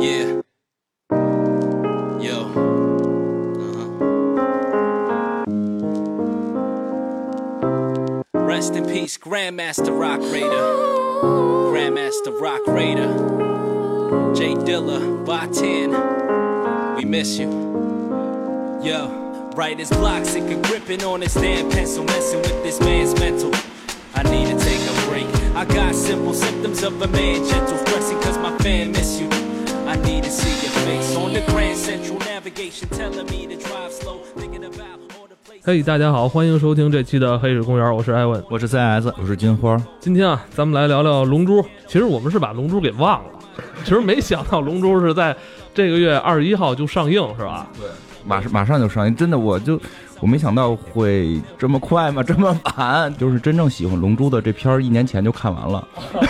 [0.00, 0.40] Yeah.
[1.10, 2.36] Yo.
[3.60, 3.90] Uh-huh.
[8.32, 10.48] Rest in peace, Grandmaster Rock Raider.
[11.70, 13.12] Grandmaster Rock Raider.
[14.34, 16.96] Jay Dilla, Batan.
[16.96, 17.50] We miss you.
[18.82, 19.52] Yo.
[19.54, 23.52] Writer's block, sick of gripping on his damn pencil, messing with this man's mental.
[24.14, 25.26] I need to take a break.
[25.54, 29.39] I got simple symptoms of a man gentle, stressing cause my fan miss you.
[29.90, 33.90] I need to see your face on the Grand Central Navigation, telling me to drive
[33.90, 35.64] slow, thinking about all the places.
[35.64, 38.40] 嘿、大家好，欢迎收听这期的《黑水公园》，我是艾文。
[38.48, 41.60] 我是 CS，我是金花，今天啊，咱们来聊聊《龙珠》。
[41.88, 43.30] 其实我们是把《龙珠》给忘了，
[43.82, 45.36] 其实没想到《龙珠》是在
[45.74, 47.66] 这个月二十一号就上映，是吧？
[47.76, 47.88] 对
[48.24, 49.76] 马上马上就上映，真的我就
[50.20, 53.14] 我没想到会这么快嘛， 这么晚。
[53.16, 55.86] 就是真正喜欢《龙珠》的这片儿，一年前就看完了，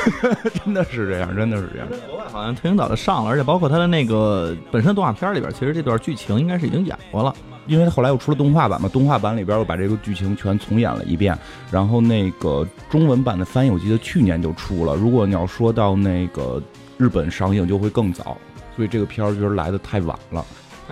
[0.65, 1.89] 真的是这样，真的是这样。
[2.09, 7.35] 国外好像特映岛的上了，而且包括它的那个本身动画片里边，其实这段剧情应该是已经演过了。
[7.67, 11.39] 因为后来又出了动画版嘛，动画版里边又把这个剧情全重演了一遍，
[11.71, 14.97] 然后那个中文版的翻译我记得去年就出了。
[14.97, 16.61] 如果你要说到那个
[16.97, 18.37] 日本上映，就会更早，
[18.75, 20.45] 所以这个片儿就是来的太晚了。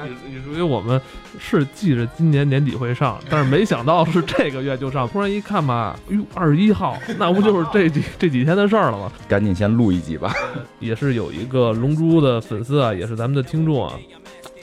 [0.07, 1.01] 以以至于我们
[1.39, 5.09] 是记着今年年底会上，但是没想到是这个月就上。
[5.09, 9.13] 突然一看吧，哟，二十一号，那不就是这几这几天的事儿了吗？
[9.29, 10.35] 赶紧先录一集吧。
[10.81, 13.95] 也是有一个龙珠的粉丝啊，也是咱们的听众啊，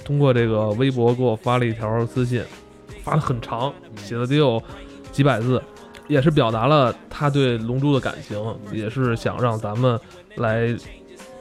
[0.04, 2.44] 通过这个微博给我发了一条私信，
[3.04, 4.62] 发的很长，写了得有
[5.12, 5.62] 几百字，
[6.08, 8.40] 也是表达了他对龙珠的感情，
[8.72, 10.00] 也是想让咱们
[10.36, 10.76] 来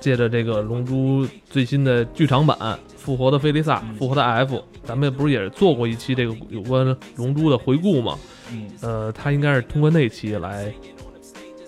[0.00, 2.56] 借着这个龙珠最新的剧场版
[3.04, 8.16] 《复活的菲利萨》《复活的 F》，咱们不是也是做过一期这个有关龙珠的回顾吗？
[8.50, 10.72] 嗯，呃，他应该是通过那期来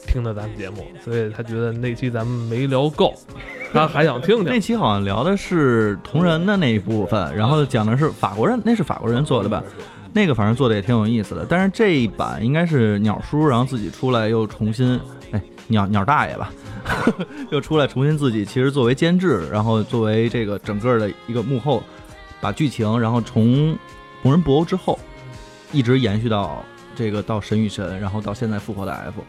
[0.07, 3.13] 听的咱们节目，所以他觉得那期咱们没聊够，
[3.71, 4.59] 他还想听听那。
[4.59, 9.63] 期好像聊的是同人的那一部分，然后讲的是法国人，那是法国人做的吧？
[10.17, 14.99] 那个反正做的也挺有意思的，但是这一版应该是鸟叔，然后自己出来又重新，
[15.31, 16.51] 哎，鸟鸟大爷吧，
[17.53, 21.83] 又出来重新自己其实作为监制，然后作为这个整个的一个幕后，
[22.41, 23.77] 把剧情，然后从
[24.23, 24.99] 红人布欧之后，
[25.71, 29.23] 一直延续到这个到神与神，然后到现在复活的 F，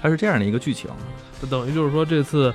[0.00, 0.88] 它是这样的一个剧情。
[1.50, 2.54] 等于就是说这次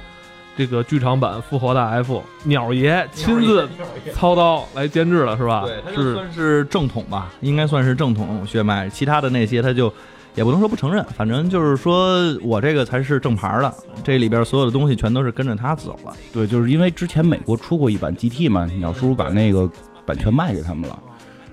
[0.55, 3.67] 这个剧场版《复活的 F》，鸟爷亲自
[4.13, 5.65] 操刀来监制了，是吧？
[5.65, 8.87] 对，是算是正统吧，应该算是正统血脉。
[8.89, 9.91] 其他的那些他就
[10.35, 16.13] 也不能说不承认，反正就是说我这个才是正牌的，这里边所有的东西全都是跟着他走了。
[16.31, 19.69] 对，就是因为之前美国出过一版 GT 嘛，鸟叔把那个
[20.05, 20.99] 版权卖给他们了。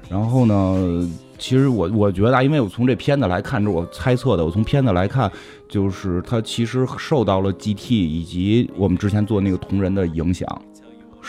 [0.08, 4.44] 然后呢，其实我我觉得啊，因为我从这片子来看，这是我猜测的。
[4.44, 5.30] 我从片子来看，
[5.70, 10.46] 就是他其实受到了 GT 以及我们之前做那个同人的影响，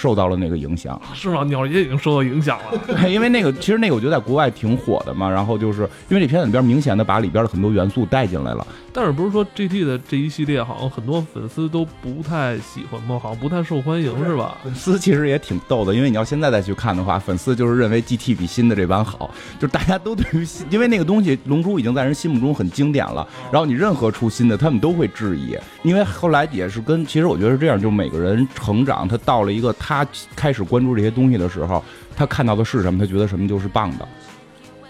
[0.01, 0.99] 受到了那个影响。
[1.13, 1.43] 是吗？
[1.43, 2.81] 鸟爷已经受到影响了。
[3.07, 5.29] 因为那个其实那个我觉得在国外挺火的嘛。
[5.29, 8.65] 然后就是因为这片子里边明显的把里边的很多元素带进来了。
[8.93, 13.19] 但是不是说 GT 的这一系列好像很多粉丝都不太喜欢吗？
[13.21, 14.57] 好像不太受欢迎，是吧？
[14.63, 19.29] 粉丝其实也挺逗的，因为你要现在再去看的话，粉丝就是认为 GT 比新的这版好，
[19.59, 29.90] 就是大家都对于新，因为那个东西《龙珠》已经在人心目中很经典了，然后你任何出新的，他们都会质疑，因为后来也是跟，其实我觉得是这样，就每个人成长，他到了一个他
[30.35, 31.83] 开始关注这些东西的时候，
[32.15, 34.07] 他看到的是什么，他觉得什么就是棒的。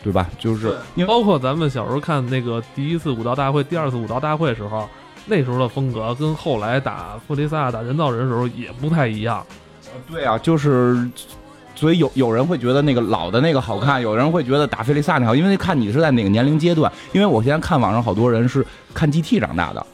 [0.03, 0.27] 对吧？
[0.39, 4.89] 就是因为包括咱们小时候看那个第一次武道大会、第二次武道大会的时候，
[5.27, 9.45] 那时候的风格跟后来打弗利萨、打人造人的时候也不太一样。
[10.09, 11.07] 对啊，就是，
[11.75, 16.91] 所以有有人会觉得那个老的那个好看，有人会觉得打菲利萨那好，因为看你是在哪个年龄阶段。
[17.11, 19.85] 因为我现在看网上好多人是看 GT 长大的，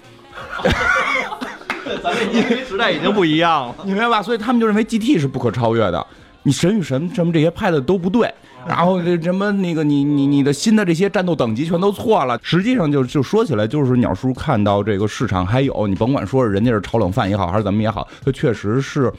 [2.03, 3.75] 咱们因为时代已经不一样了。
[3.83, 4.21] 你明白吧？
[4.21, 6.05] 所以他们就认为 GT 是不可超越的。
[6.43, 8.33] 你神与神什么这些拍的都不对，
[8.65, 12.39] 然后这什么那个你你你的新的这些战斗等级全都错了。
[12.41, 19.11] 实际上就就说起来，就是鸟叔看到这个市场还有，你甭管说是人家是炒冷饭也好，还是怎么也好，它确实是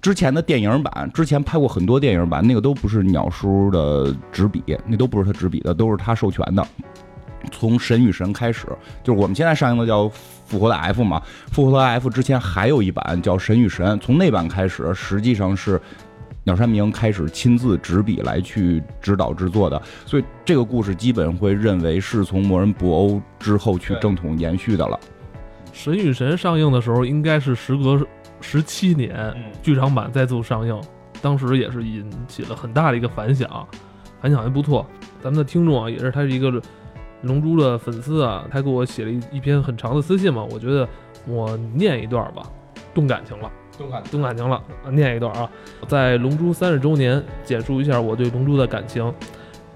[0.00, 6.66] 之前的电影版，之前拍过很多电影版，那个都不是鸟叔的执笔，那都不是他执笔的，都是他授权的。
[7.50, 8.66] 从神与神开始，
[9.02, 10.04] 就是我们现在上映的叫
[10.46, 11.20] 《复活的 F》嘛，
[11.52, 15.80] 《复活的 F》之前还有一版叫《神与神》，从那版开始，实际上是
[16.44, 24.98] 鸟山明开始亲自执笔来去指导制作的，所以这个故事基本会认为是从魔人布欧之后去正统延续的了。
[25.72, 28.04] 神与神上映的时候，应该是时隔
[28.40, 30.78] 十七年，剧场版再度上映，
[31.22, 33.66] 当时也是引起了很大的一个反响，
[34.20, 34.84] 反响还不错。
[35.22, 36.60] 咱们的听众啊，也是他是一个
[37.22, 40.88] 龙珠的粉丝啊，他给我写了一一篇很长的私信嘛，我觉得
[41.26, 42.42] 我念一段吧，
[42.94, 43.50] 动感情了。
[43.78, 44.62] 动感动感情了。
[44.90, 45.50] 念一段啊，
[45.88, 49.12] 在《龙珠》三十周年，简述一下我对《龙珠》的感情，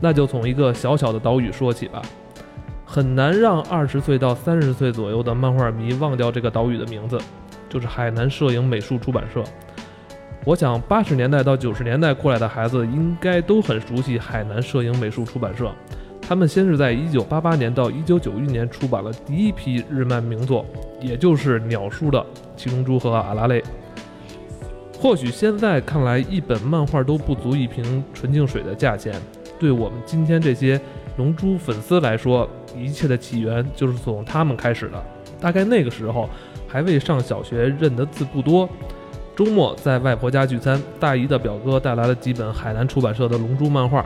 [0.00, 2.02] 那就从一个小小的岛屿说起吧。
[2.84, 7.18] 很难让二十岁到三十岁左右的漫画迷忘掉这个岛屿的名字，
[7.68, 9.42] 就是海南摄影美术出版社。
[10.44, 15.72] 我想八十年代到九十年代过来的孩子应该都很熟悉海南摄影美术出版社。
[16.28, 20.66] 他们先是在一九八八年到一九九一年出版了第一批日漫名作，
[21.00, 22.18] 也就是鸟叔的
[22.56, 23.60] 《七龙珠》和《阿拉蕾》。
[24.98, 29.14] 或许现在看来，一本漫画都不足一瓶纯净水的价钱。
[29.56, 30.80] 对我们今天这些
[31.16, 35.00] 龙珠粉丝来说，一切的起源就是从他们开始的。
[35.40, 36.28] 大概那个时候，
[36.66, 38.68] 还未上小学，认得字不多。
[39.36, 44.04] 周末在外婆家聚餐，大姨的表哥带来了几本海南出版社的龙珠漫画，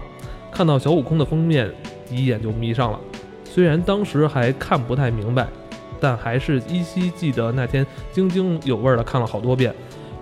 [0.53, 1.71] 看到小悟空的封面，
[2.11, 3.01] 第一眼就迷上了。
[3.45, 5.47] 虽然当时还看不太明白，
[6.01, 9.73] 但还是依稀记得那天津津有味的看了好多遍。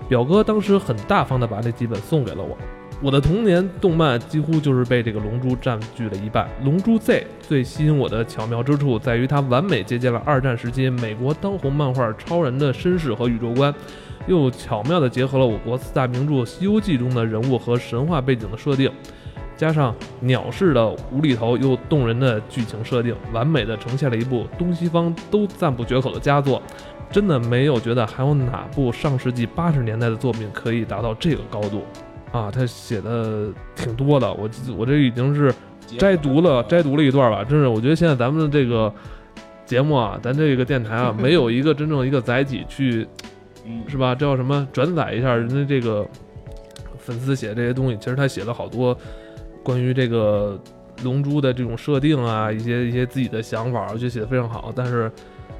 [0.08, 2.56] 表哥当时很大方的把那几本送给了我。
[3.00, 6.49] 我的童年动漫几乎就是被这个《龙珠》占据了一半。
[6.64, 13.73] 《龙珠 Z》最吸引我的巧妙之处在于它完美借鉴了二战时期美国当红漫画超人的身世和宇宙观，
[14.26, 18.90] 又巧妙地结合了我国四大名著《西游记》中的人物和神话背景的设定，
[19.58, 26.62] 加上鸟式的无厘头又动人的剧情设定，完美的呈现了一部东西方都赞不绝口的佳作。
[27.10, 31.82] 真的没有觉得还有哪部上世纪八十年代的作品可以达到这个高度
[32.31, 32.50] 啊！
[32.50, 35.52] 他写的挺多的，我我这已经是
[35.96, 37.43] 摘读了摘读了一段吧。
[37.43, 38.93] 真是，我觉得现在咱们的这个
[39.64, 43.08] 节目啊，咱这个电台啊， 没有一个真正一个载体去，
[43.88, 44.14] 是吧？
[44.14, 44.69] 这叫什么？
[44.70, 46.06] 转载一下人家这个
[46.99, 47.96] 粉丝写这些东西。
[47.96, 48.94] 其实他写了好多
[49.62, 50.60] 关于这个
[51.02, 54.72] 龙珠的这种设定啊，一些一些自己的想法，我觉得写的非常好。
[54.75, 55.10] 但是。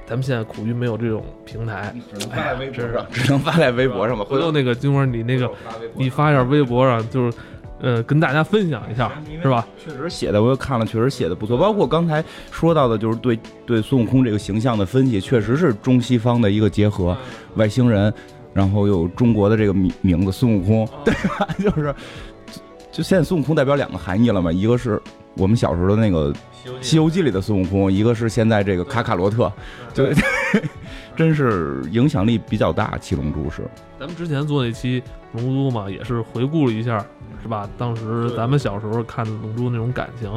[0.07, 4.25] 咱们现在苦于没有这种平台，只能发在微博上，只能发在微博上吧。
[4.27, 5.51] 回头那个金花，你那个
[5.95, 7.39] 你发一下微博上，就是
[7.83, 9.13] 呃跟大家分享一下，
[9.43, 9.69] 是吧？
[9.77, 11.59] 确实写的我又看了，确实写的不错。
[11.59, 17.15] 包括刚才说到的，就是对对孙悟空这个形象的分析，确实是中西方的一个结合，
[17.57, 18.11] 外星人，
[18.55, 21.47] 然后有中国的这个名名字孙悟空，对吧？
[21.63, 21.95] 就是
[22.99, 25.01] 就现在孙悟空代表两个含义了嘛，一个是
[25.37, 26.33] 我们小时候的那个。
[26.81, 29.51] 《西游记》里的孙悟空，一个是现在这个卡卡罗特，
[29.95, 30.13] 对，
[31.17, 32.99] 真是影响力比较大。
[32.99, 33.63] 七龙珠是，
[34.01, 35.01] 咱们之前做那期
[35.33, 36.99] 龙珠嘛，也是回顾了一下，
[37.41, 37.71] 是吧？
[37.79, 40.29] 当时咱们小时候看龙珠那种感情，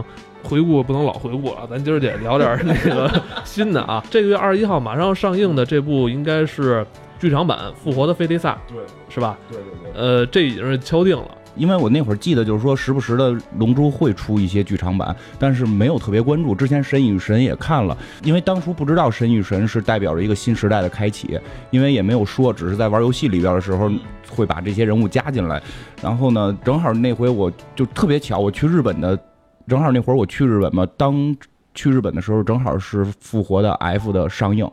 [0.43, 3.11] 回顾不能老回顾了，咱今儿得聊点那个
[3.43, 4.01] 新的啊。
[4.11, 6.85] 这个月二十一号马上上映的这部应该是
[7.19, 8.77] 剧场版《复活的费利萨》，对，
[9.09, 9.37] 是吧？
[9.49, 9.99] 对对对。
[9.99, 11.27] 呃，这已经是敲定了。
[11.55, 16.55] 因为我那会儿记得，就是说时不时的《龙珠》会出一些剧场版，但是没有特别关注。
[16.55, 21.39] 之前《神与神》也看了，因为当初不知道《神与神》是代表着一个新时代的开启，
[21.69, 23.91] 因为也没有说，只是在玩游戏里边的时候
[24.29, 25.61] 会把这些人物加进来。
[26.01, 29.19] 然后呢，正好那回我就特别巧，我去日本的，
[29.67, 31.35] 正好那会儿我去日本嘛，当
[31.75, 34.69] 去日本的时候，正好是《复活的 F》的上映，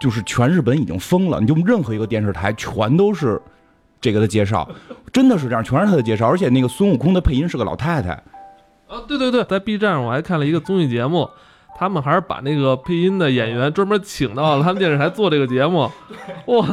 [0.00, 3.40] 就是全日本已经疯了，你就任何一个电视台全都是。
[4.00, 4.68] 这个的介绍，
[5.12, 8.10] 真的是这样，全是他的介绍，而且那个孙悟空的配音是个老太太。
[8.88, 11.28] 啊，对对对，在 B 站上我还看了一个综艺节目。
[11.78, 15.90] 他们还是把那个配音的演员专门请到了他们电视台做这个节目，
[16.46, 16.64] 哇，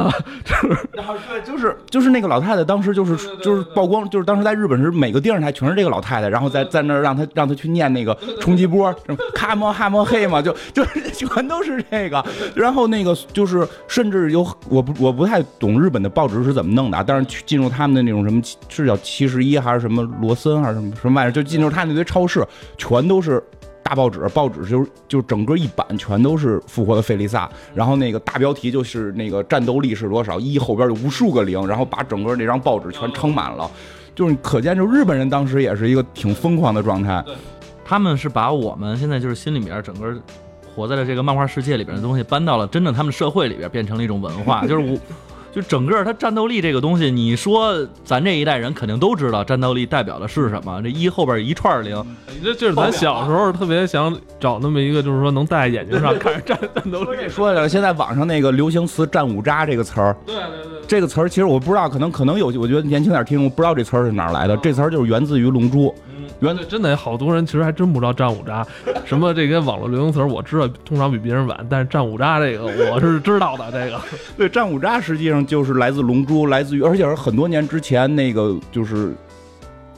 [0.46, 8.96] 就是对，就是就是那个老太太，当时就是就是曝光，就是当时在日本是每个电视台全是这个老太太，然后在在那儿让她让她去念那个冲击波，
[9.36, 12.24] 卡莫哈莫黑嘛，就就 全都是这个，
[12.56, 22.46] 然后那个就是甚至有我不我不太懂日本的报纸是怎么弄的，但是去进入他们的那种什么是叫七十一还是什么罗森还是什么什么玩意儿，就进入他那堆超市，
[22.78, 23.44] 全都是。
[23.84, 33.70] 大报纸，报纸就是就整个一版全都是复活的费利萨，然后那个大标题就是那个战斗力是多少一，后边有无数个零，然后把整个那张报纸全撑满了，
[34.16, 37.24] 就是可见就日本人当时也是一个挺疯狂的状态，
[37.84, 40.16] 他们是把我们现在就是心里面整个
[40.74, 44.98] 活在了这个漫画世界里边的东西搬到了真正他们社会里边，变成了一种文化，就是我。
[45.54, 50.82] 就整个它战斗力这个东西，你说咱这一代人肯定都知道战斗力代表的是什么？
[50.82, 51.96] 这一后边一串零，
[52.28, 57.30] 你这就是咱小时候特别想找那么一个，就是说能戴在眼睛上 看着战战斗力。
[57.30, 64.58] 说了，现在网上那个流行词“战五渣”这个词儿，对对对，这个词儿其实我不知道，可能可能有，我觉得年轻点听众不知道这词儿是哪来的。
[64.58, 65.88] 这词儿就是源自于《龙珠》。
[66.40, 68.66] 原来真的好多人其实还真不知道战五渣，
[69.06, 73.72] 什么这些网络流行词我知道，通常比别人晚，但是战五渣这个我是知道的。
[73.72, 74.00] 这个
[74.38, 79.14] 对战五渣实际上就是来自龙珠，来自于而且是很多年之前那个就是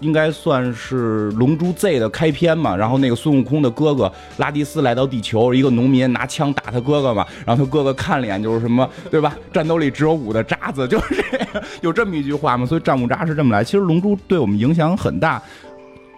[0.02, 2.76] 应该算是《龙珠 Z》的开篇嘛。
[2.76, 9.36] 然后那个孙悟空的哥哥拉迪斯来到地球，一个农民拿枪打他哥哥嘛，然后他哥哥看脸就是什么，对吧？
[9.54, 11.48] 战斗力只有五的渣子，就是这样，
[11.82, 12.66] 有这么一句话嘛。
[12.66, 13.64] 所以战五渣是这么来。
[13.64, 15.42] 其实《龙珠》对我们影响很大。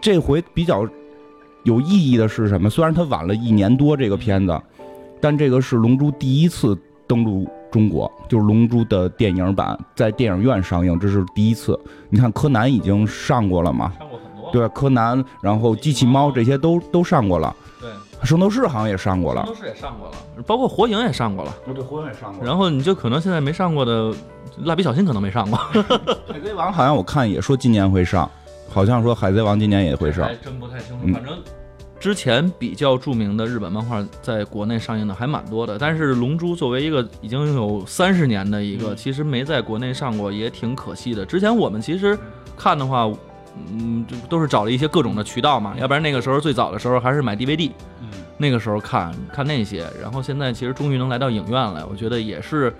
[0.01, 0.88] 这回比较
[1.63, 2.70] 有意义的是什么？
[2.70, 4.60] 虽然它晚了一年多这个片子，
[5.20, 11.77] 但这个是《龙珠》第一次登陆中国，就是《龙珠》的电影版在电影院上映，这是第一次。
[12.10, 13.92] 你看，柯南已经上过了嘛？
[13.98, 17.54] 上过很多，对，柯南，然后机器猫这些都都上过了。
[17.82, 17.89] 对，
[18.24, 19.46] 圣斗士好像也上过了。
[19.46, 21.54] 圣斗士也上过了，包括火影也上过了。
[21.74, 22.46] 对，火影也上过。
[22.46, 24.13] 然后你就可能现在没上过的，
[24.63, 25.58] 蜡笔小新可能没上过。
[26.32, 28.30] 海贼王好像我看也说今年会上，
[28.70, 30.36] 好像说海贼王今年也会上还。
[30.36, 31.38] 真不太清嗯楚，反正。
[32.00, 41.26] 之前比较著名的日本漫画在国内上映的还蛮多的，但是《龙珠》作为一个已经有三十年的一个，其实没在国内上过，也挺可惜的。
[41.26, 42.16] 之前我们其实
[42.56, 43.12] 看的话，
[43.72, 47.72] 嗯，就都是找了一些各种的渠道嘛，要不然那个时候最早的时候还是买 DVD，
[48.38, 52.72] 那个时候看看那些，然后现在其实终于能来到影院了，我觉得也是，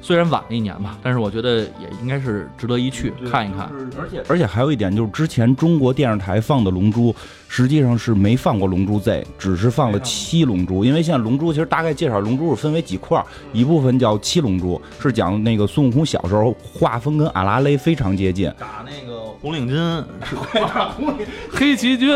[0.00, 3.70] 虽然晚了一年吧，但是我觉得也应该是值得一去看一看。
[3.98, 7.12] 而且而且还有一点就是，之前中国电视台放的《龙珠》，
[7.48, 10.84] 实际上是没放过《龙珠 Z》，只是放了七龙珠。
[10.84, 18.48] 因为现在《龙珠》其实大概介绍，《龙珠》是分为几块儿，一部分叫七龙珠，是讲那个孙悟空小时候画风跟阿拉蕾非常接近。
[18.58, 20.04] 打那个红领巾，
[20.96, 21.14] 红
[21.50, 22.08] 黑旗军，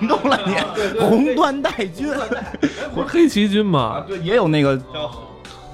[0.00, 2.08] 弄了你红缎带军
[2.94, 4.04] 不是黑旗军啊，吗？
[4.06, 4.80] 对，也有那个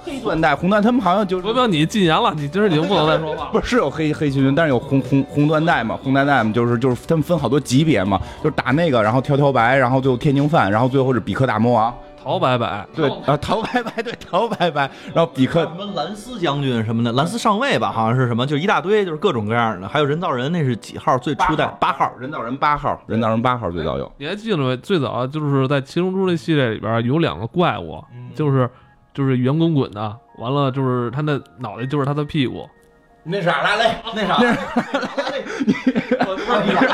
[0.05, 3.51] 黑缎带、红缎，他们好像就是国标，你禁言了，你今儿已经不能再说话了。
[3.53, 19.89] 不是是有黑黑旗军，但是有红红红缎带嘛，红缎带嘛，就是就是他们分好多级别嘛，就是打那个，然后跳跳白，然后最后天津饭，然后最后是比克大魔王，陶白白，对啊，陶白白对陶白白，然后比克什么蓝斯将军什么的，蓝斯上尉吧，好像是什么，就一大堆，就是各种各样的。
[19.89, 21.17] 还有人造人，那是几号？
[21.19, 22.13] 最初代八号。
[22.19, 24.77] 人造人八号，人造人八号最早有，你还记得没？
[24.77, 28.03] 最早就是在《七龙珠》那系列里边有两个怪物，
[28.35, 28.69] 就是
[29.15, 32.69] 就是圆滚滚的，完了就是他那脑袋就是他的屁股，
[33.25, 34.43] 那啥阿拉蕾，那啥，阿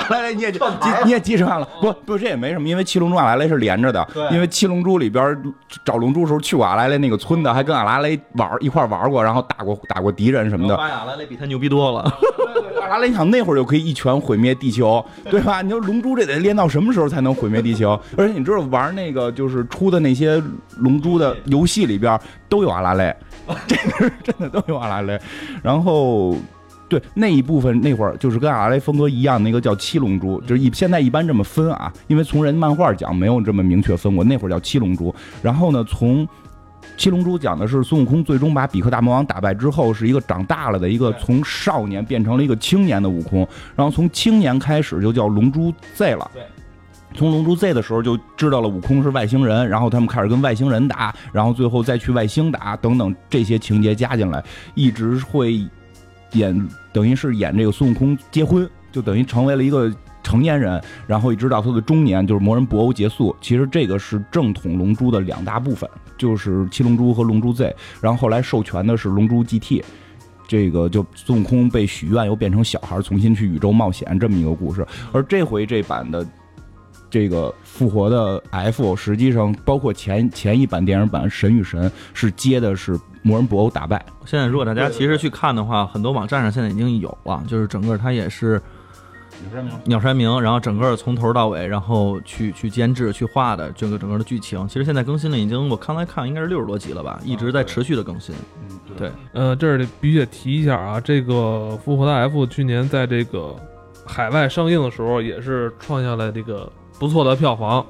[0.09, 0.59] 拉蕾你也记
[1.05, 5.41] 你也记上了，不不这也没什么，因为七龙珠阿拉蕾是连着的，因为七龙珠里边
[5.85, 12.13] 找龙珠的时候去过阿拉蕾那个村的，还跟阿拉蕾玩一块玩过，然后打过打过敌人什么的，发现阿拉蕾比他牛逼多了。
[12.89, 15.61] 阿拉蕾想那会儿就可以一拳毁灭地球，对吧？
[15.61, 17.99] 你说龙珠这得练到什么时候才能毁灭地球？
[18.17, 20.43] 而且你知道玩那个就是出的那些
[20.79, 22.19] 龙珠的游戏里边
[22.49, 23.15] 都有阿拉蕾，
[23.69, 25.21] 这个是真的都有阿拉蕾。
[25.63, 26.35] 然后
[26.89, 35.15] 对那一部分那会儿就是跟阿拉蕾风格一样，那个叫七龙珠，就是一现在一般这么分啊，因为从人漫画讲没有这么明确分过，那会儿叫七龙珠。
[35.43, 36.27] 然后呢，从
[36.99, 46.31] 七龙珠讲的是孙悟空最终把比克大魔王打败之后，是一个长大了的一个从少年变成了一个青年的悟空，然后从青年开始就叫龙珠 Z 了。
[46.35, 46.43] 对。
[47.15, 55.67] 从龙珠 Z 的时候就知道了悟空是外星人，然后他们开始跟外星人打，然后最后再去外星打，等等这些情节加进来，一直会
[56.33, 59.91] 演，等于是演这个孙悟空结婚，就等于成为了一个
[60.23, 63.35] 成年人，然后一直到他的中年，就是魔人布欧结束。
[63.41, 69.83] 其实这个是正统龙珠的两大部分，就是七龙珠和龙珠 Z，然后后来授权的是龙珠 GT。
[70.47, 74.87] 这个就孙悟空被许愿，又变成小孩，重新去宇宙冒险这么一个故事。
[75.13, 76.27] 而这回这版的
[77.11, 88.59] 这个复活的 F，实际上包括前前一版电影版《神与神》是接的是魔人布欧打败，现在如果大家其实去看的话，很多网站上现在已经有了，就是整个它也是
[89.85, 98.35] 鸟山明，然后整个从头到尾，然后去去监制、去画的这个整个的剧情，其实现在更新了已经，我刚才看应该是六十多集了吧，一直在持续的更新。
[98.97, 101.33] 对，呃，这儿必须得提一下啊，这个
[101.79, 103.55] 《复活的 F》去年在这个
[104.05, 107.85] 海外上映的时候，也是创下了这个不错的票房。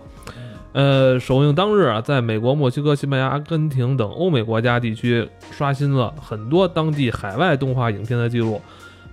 [0.73, 8.61] 呃，首映当日啊，在美国、墨西哥、西班牙、阿根廷等欧美国家地区刷新了很多当地海外动画影片的记录。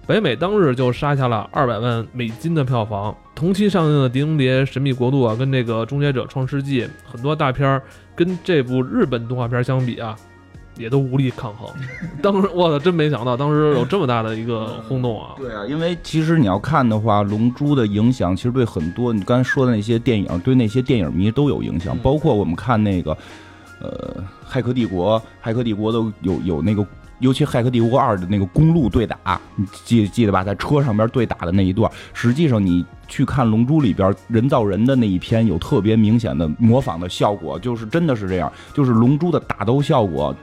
[0.08, 3.16] 北美当日就杀下了二百万美金的票房。
[3.34, 7.82] 同期上映的《碟中谍：神秘国度》啊，跟这个《终结者：创世纪》很多大片儿，
[8.16, 10.16] 跟这部日本动画片相比啊，
[10.78, 11.68] 也都无力抗衡。
[12.22, 15.34] 当时我操，真没想到当时有这么大的一个轰动啊！
[15.38, 23.18] 对啊，因为其实你要看的话，《龙珠》的影响其实对很多你刚才说的那些电影，对那些电影迷都有影响，嗯包括我们看那个，
[23.82, 24.16] 呃，
[24.50, 26.86] 《骇客帝国》，《骇客帝国》都有有那个。
[27.20, 30.44] 尤其《骇客帝国二》的那个公路对打，你记记得吧？
[30.44, 40.36] 在车上边对打的那一段，实际上你去看《龙珠》里边人造人的那一篇，有特别明显的模仿的效果，就是真的是这样，就是《龙珠》的打斗效果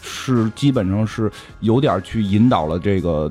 [0.00, 3.30] 是基本上是有点去引导了这个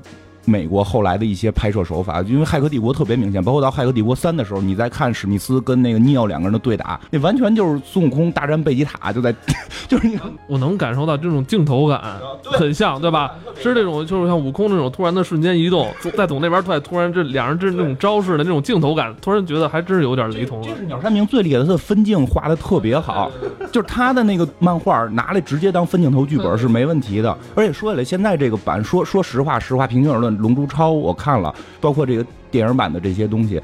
[0.51, 9.33] 美国后来的一些拍摄手法，因为《骇客帝国》特别明显，包括到《骇客帝国三》的时候，你在看史密斯跟那个尼奥两个人的对打，那完全就是孙悟空大战贝吉塔，就在
[9.87, 12.01] 就是你我能感受到这种镜头感，
[12.43, 13.31] 很像，对吧？
[13.55, 20.75] 是这种，就是像悟空那种突然的瞬间移动，再从那边突然突然这两人这那种招式的那种镜头感，突然觉得还真是有点雷同了这。
[20.75, 23.31] 是鸟山明最厉害的，他的分镜画的特别好，
[23.71, 27.37] 就是他的那个漫画拿来直接当分镜头剧本是没问题的。
[27.55, 33.61] 而且说起来，现在这个版说说实话，实话平心而论，《龙珠超》我看了，包括这个电影版的这些东西。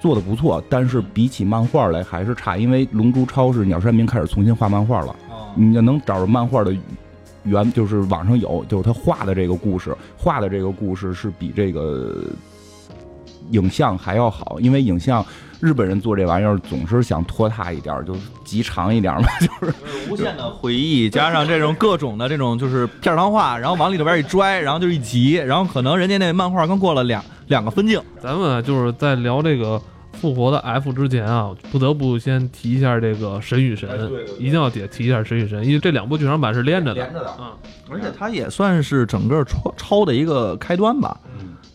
[0.00, 5.14] 做的不错，但是比起漫画来还是差，因为《龙珠超》是鸟山明开始重新画漫画了。
[5.54, 6.74] 你要能找着漫画的
[7.42, 12.24] 原，就是网上有，就是他画的这个故事，画的这个故事是比这个
[13.50, 15.24] 影像还要好，因为影像
[15.60, 18.14] 日本人做这玩意儿总是想拖沓一点儿，就
[18.44, 19.74] 集长一点儿嘛， 就是
[20.10, 29.80] 无限的回忆，加上这种各种的这种就是片儿汤话，然后往里头边一拽，然后就一集，然后可能人家那漫画刚过了两两个分镜，咱们啊，就是在聊这个
[30.12, 33.88] 复活的 F 之前啊，不得不先提一下这个神与神，
[34.38, 37.02] 一定要得提一下神与神，因为这两部剧场版是连着的。
[37.02, 37.36] 连着的。
[37.38, 37.52] 嗯，
[37.90, 41.18] 而且它也算是整个超超的一个开端吧。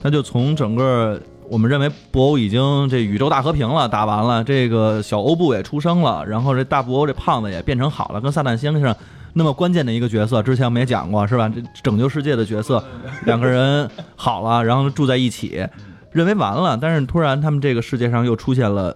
[0.02, 8.96] 它就从整个我们认为布欧已经这宇宙大和平了，打完了，这个小欧布也出生了，然后这大布欧这胖子也变成好了，跟撒旦先生
[9.34, 11.48] 那么关键的一个角色，之前我们也讲过是吧？
[11.50, 12.84] 这拯救世界的角色，
[13.26, 15.68] 两个人好了，然后住在一起，
[16.12, 18.96] 认为完了，但是突然他们这个世界上又出现了。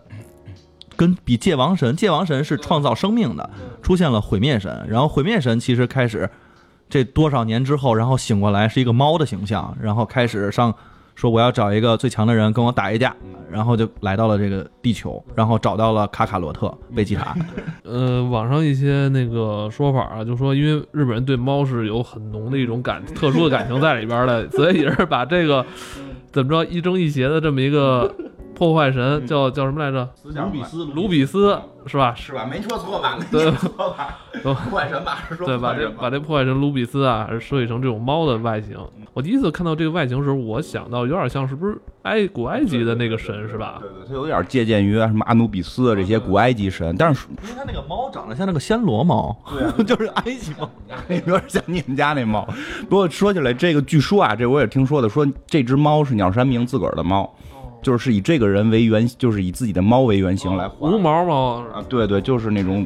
[0.96, 3.50] 跟比界王神，界王神是创造生命的，
[3.82, 6.30] 出现了毁灭神，然后毁灭神其实开始
[6.90, 10.76] 这多少年之后，然后醒过来是一个猫的形象，然后开始上
[11.20, 13.14] 说我要找一个最强的人跟我打一架，
[13.52, 17.36] 然后就来到了这个地球，然后找到了卡卡罗特贝吉塔，
[17.84, 25.66] 呃，网上一些那个说法啊，就说因为日本人对猫是有很浓的一种感特殊的感情在里边的，所以也是把这个
[26.32, 28.10] 怎么着一正一邪的这么一个
[28.56, 30.10] 破坏神叫叫什么来着？
[30.24, 32.14] 卢比斯卢比斯是吧？
[32.16, 32.46] 是吧？
[32.46, 33.18] 没说错吧？
[33.32, 34.20] 对没说错吧？
[34.44, 35.20] 破坏神吧？
[35.30, 38.78] 是说对，把这把这破坏神卢比斯啊，还是设计成这种猫的外形。
[39.14, 43.78] 我第一次看到这个外形的时候，我想到有点像是不是埃古埃及的那个神是吧？
[43.80, 50.70] 对对，它有点借鉴于什么阿努比斯啊这些古埃及神，但是因为它那个猫长得像那个暹罗猫，对、就是埃及猫。
[51.08, 52.48] 有点像你们家那猫。
[52.90, 57.34] 不过说起来，这个据说啊，这我也听说的，说这只猫是鸟山明自个儿的猫，
[57.82, 61.84] 就是是以这个人为原，就是以自己的猫为原型来画无毛猫啊。
[61.88, 62.86] 对对，就是那种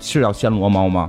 [0.00, 1.08] 是叫暹罗猫吗？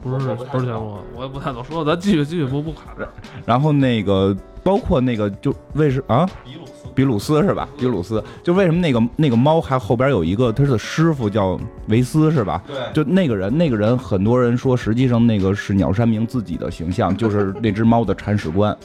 [0.00, 3.08] 不不是不是暹罗，我也不太懂说，咱继续继续不不卡着。
[3.44, 6.28] 然后那个包括那个就为什啊？
[6.44, 7.68] 比鲁斯，比鲁斯是吧？
[7.76, 12.62] 比鲁斯就为什么那个那个猫还后边有一个他的师傅叫维斯是吧？
[12.68, 18.76] 对就那个人，那个人很多人说，实际上那个是鸟山明自己的形象，就是那只猫的铲屎官。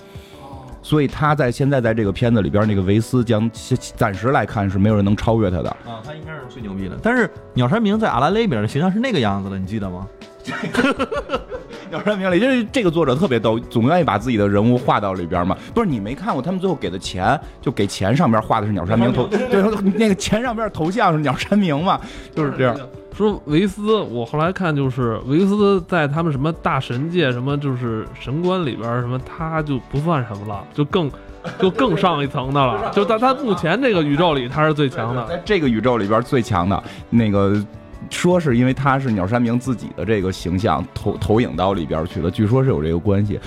[0.83, 3.49] 所以他在现在在这个片子里边，那个维斯将
[3.95, 5.69] 暂时来看是没有人能超越他的。
[5.69, 6.95] 啊，他应该是最牛逼的。
[7.01, 10.05] 但是鸟山明在阿拉蕾里边的形象是那个样子的，你记得吗？
[11.89, 15.57] 鸟山明里，就是这个作者特别逗，总愿意把自己的人物画到里边嘛。
[15.73, 19.61] 不是你没看过，他们最后给的钱就给钱上边画的是鸟山明头， 对，
[19.97, 22.01] 那个钱上边头像是鸟山明嘛，
[22.35, 22.75] 就是这样。
[23.15, 31.10] 说维斯，我后来看就是维斯在他们什么大神界什么就是神官里边儿什么，他就不算什么了，就更
[31.60, 32.89] 就更上一层的了。
[32.95, 35.26] 就在他目前这个宇宙里，他是最强的。
[35.28, 37.56] 在这个宇宙里边最强的那个，
[38.10, 43.39] 说是因为他是鸟山明自己的这个形象投投影到里边去了，据说是有这个关系。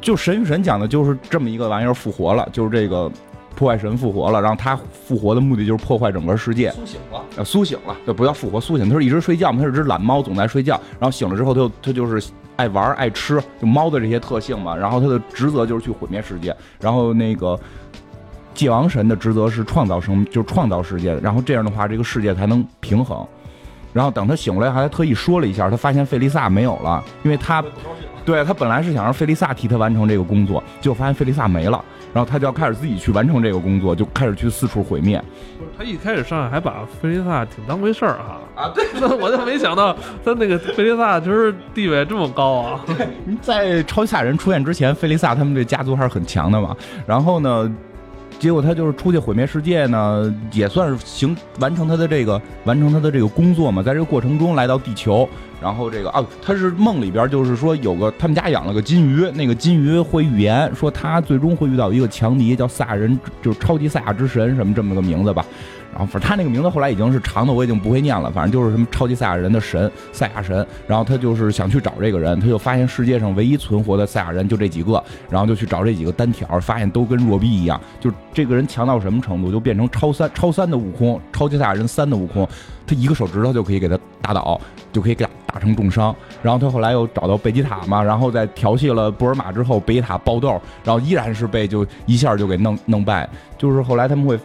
[0.00, 3.10] 就神与神讲的就是这么一个玩意儿复活了，就是这个
[3.54, 6.70] 破坏神复活了，然后他复活的目的就是破坏整个世界。
[6.72, 8.88] 苏醒了，呃，苏醒了，就不要复活，苏醒。
[8.88, 10.74] 他是一直睡觉嘛，他是只懒猫，总在睡觉。
[10.98, 14.76] 然后醒了之后，他就他就是爱玩爱吃，就猫的这些特性嘛。
[14.76, 16.54] 然后他的职责就是去毁灭世界。
[16.80, 17.58] 然后那个
[18.54, 21.14] 界王神的职责是创造生，就是创造世界。
[21.20, 23.26] 然后这样的话，这个世界才能平衡。
[23.92, 27.62] 然后等他醒过来，还特意说了一下，他发现费利萨没有了，因为他
[28.24, 35.22] 对他本来是想让费利萨替他完成这个工作，结果发现费利萨没了，然后他就要开始自己去完成这个工作，就开始去四处毁灭。
[35.58, 42.84] 不是他一开始上来还把菲利萨挺当回事儿哈啊，对，那 我就没想到他那个菲利萨就是地位这么高啊。
[43.40, 46.76] 在超级赛亚人出现之前，菲利萨他们这家族还是很强的嘛。
[47.06, 47.70] 然后呢，
[48.42, 53.80] 结果他就是出去毁灭世界呢，也算是行完成他的这个完成他的这个工作嘛。
[53.84, 55.28] 在这个过程中来到地球，
[55.60, 65.46] 然后这个啊，他是梦里边就是说有个他们家养了个金鱼，那个金鱼会预言说他最终会遇到一个强敌，叫萨人，就是超级赛亚之神什么这么个名字吧。
[65.92, 70.66] 然后反正他那个名字后来已经是长的，我已经不会念了，反正就是什么超级赛亚人的神赛亚神。
[70.86, 82.48] 然后他就是想去找这个人，他就发现世界上唯一存活的赛亚人就这几个，然后就去找这几个单挑，发现都跟弱逼一样，就这个人强到什么程度，就变成超三超三的悟空，超级赛亚人三的悟空，
[82.86, 84.58] 他一个手指头就可以给他打倒，
[84.92, 86.14] 就可以给他打成重伤。
[86.42, 93.28] 然后他后来又找到贝吉塔嘛，然后在调戏了布尔玛之后，贝吉塔爆豆，然后依然是被就一下就给弄弄败。
[93.58, 94.38] 就是后来他们会。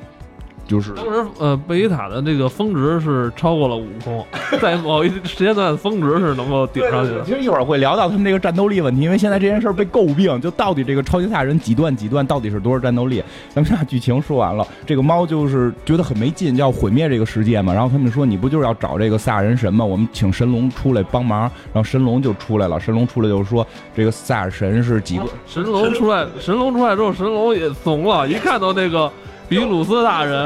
[0.68, 4.26] 就是当时呃，贝吉塔的这个峰值是超过了悟空，
[4.62, 7.24] 在某一时间段峰值是能够顶上去的。
[7.24, 13.24] 其实一会儿会聊到他们这个战斗力问题，因为现在这件事儿被诟病，就到底这个超级赛亚人几段几段到底是多少战斗力？
[13.54, 17.74] 咱们把剧情说完了，这个猫就是觉得很没劲，要毁灭这个世界嘛。
[17.74, 19.86] 然后他们说你不就是要找这个赛亚人神吗？
[19.86, 21.42] 我们请神龙出来帮忙。
[21.74, 25.24] 然后神龙就出来了，神龙出来就是说这个赛亚神是几个？
[25.46, 29.10] 神龙出来，神龙出来之后，神龙也怂了，一看到那个。
[29.50, 30.46] 比鲁斯大人，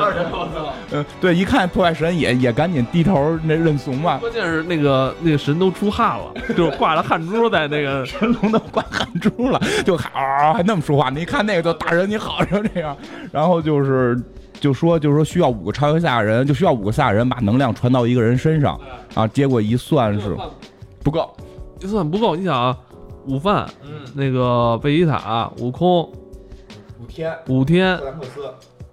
[0.92, 4.20] 嗯，对，一看破坏神也也赶紧低头那认怂嘛。
[4.20, 11.10] 关键是那个那个神都出汗了，就是挂了汗珠在那个神龙都挂汗珠了，就还还那么说话。
[11.10, 12.96] 你看那个就大人你好，成这样。
[13.32, 14.16] 然后就是
[14.60, 18.80] 就说就是说需要五个超级赛亚人，就需要五个赛亚人把能量传到一个人身上
[19.16, 19.28] 啊。
[19.28, 20.38] 结果一算是
[21.04, 21.36] 不够，
[21.80, 22.36] 一算不够。
[22.36, 22.78] 你想啊，
[23.26, 26.04] 午饭，嗯那个贝吉塔、悟空、
[27.00, 28.42] 五天、五天、特兰克斯。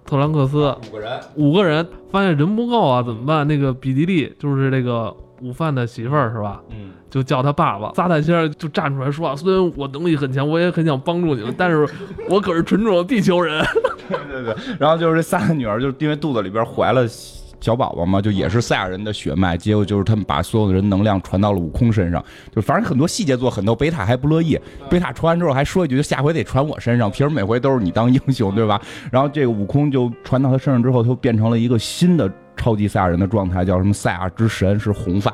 [0.09, 3.47] 特兰克斯五个人，五个人发现人不够啊，怎么办？
[3.47, 6.59] 那个比迪利就是这个午饭的媳妇儿是吧？
[6.71, 7.93] 嗯，就叫他爸爸。
[7.93, 11.87] 撒旦先生就站出来说啊，虽然我能力很强，我也很想帮助你们，但是
[12.27, 13.63] 我可是纯种的地球人。
[14.09, 17.05] 对对对，然后就是这三个女儿，就是因为肚子里边怀了。
[17.61, 22.23] 小宝宝嘛，就也是赛亚人的血脉，结果就是他们把所有的人能量传到了悟空身上，
[22.55, 28.81] 就反正很多细节做很多，贝塔还不乐意，贝塔传完之后还说一句，就下回得传我身上，平时每回都是你当英雄，对吧？
[29.11, 35.33] 然后这个悟空就传到他身上之后，他就变成了一个新的超级赛亚人的状态，叫什么赛亚之神，是红发。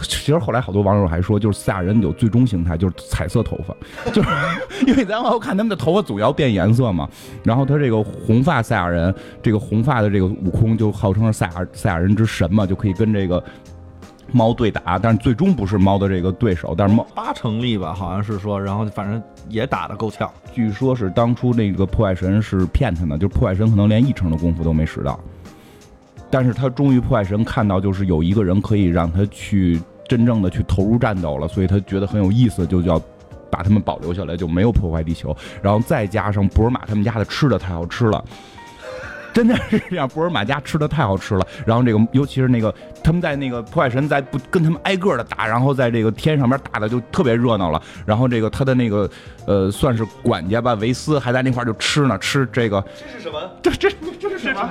[0.08, 3.74] 其实后来好多网友还说，就是赛亚人有最终形态，就是彩色头发，
[4.12, 4.28] 就是
[4.86, 7.08] 因为咱往后看他们的头发总要变颜色嘛。
[7.44, 13.42] 然后他这个红发赛亚人，这个红发的这个悟空就号称是赛亚赛亚人之神嘛，就可以跟这个
[14.32, 16.74] 猫对打，但是最终不是猫的这个对手。
[16.76, 20.30] 但是猫八成力吧，好像是说，然后反正也打得够呛。
[20.52, 25.18] 据说是当初那个破坏神是骗他的，就是破坏神可能连一成的功夫都没使到。
[26.32, 33.00] 但是他终于破坏神看到，就是有一个人可以让他去真正的去投入战斗了，所以他觉得很有意思，就要
[33.48, 35.36] 把他们保留下来，就没有破坏地球。
[35.62, 38.24] 然后再加上博尔玛他们家的吃的太好吃了，
[39.32, 41.46] 真的是这样，博尔玛家吃的太好吃了。
[41.64, 47.80] 然后这个尤其是那个他们在那个破坏神在不跟他们挨个的打，然后在这个天上边打的就特别热闹了。
[48.04, 49.08] 然后这个他的那个
[49.46, 53.38] 呃算是管家吧，维斯还在那块就吃呢，吃这个这是什么？
[53.62, 54.70] 这这这是什么？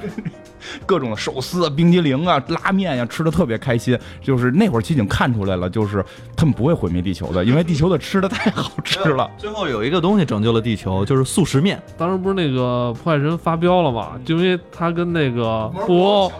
[0.86, 3.98] 各种的寿司啊、冰激凌啊、拉面呀，吃的特别开心。
[4.20, 6.04] 就是那会儿其实已经看出来了，就是
[6.36, 9.30] 他们不会毁灭地球的，因为地球的吃的太好吃了。
[9.38, 11.80] 最后有一个东西拯救了地球，就是速食面。
[11.96, 14.12] 当时不是那个破坏神发飙了吗？
[14.24, 16.32] 就因为他跟那个布欧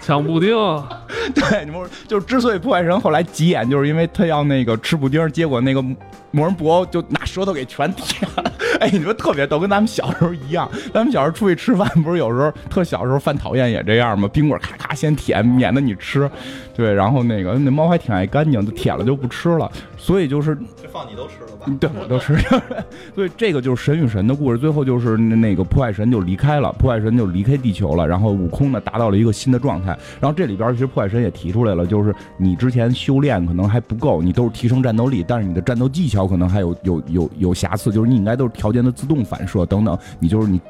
[0.00, 0.52] 抢布丁。
[1.34, 5.82] 对，你们就是之所以破坏神后来急眼，就是因为他要那个吃布丁，结果那个
[6.30, 8.52] 魔人布欧就拿舌头给全舔了。
[8.80, 10.68] 哎，你说特别逗，跟咱们小时候一样。
[10.92, 14.28] 咱们小时候出去吃饭，不是有时候特小时候犯讨厌也这样嘛？
[14.28, 16.30] 冰棍咔咔先舔，免得你吃。
[16.74, 19.70] 对，然后那个那猫还挺爱干净，就舔了就不吃了。
[19.96, 21.66] 所以就是这放你都吃了吧？
[21.78, 22.36] 对，我都吃。
[23.14, 24.58] 所以这个就是神与神的故事。
[24.58, 28.06] 最后就是那个破坏神就离开了，破坏神就离开地球了。
[28.06, 29.96] 然后悟空呢达到了一个新的状态。
[30.20, 39.96] 然后这里边其实破坏神也提出来了，就是你之前修炼可能还不够，你都是提升战斗力，但是你的战斗技巧可能还有有有有瑕疵，就是你应该都是条件的自动反射等等。
[40.18, 40.60] 你就是你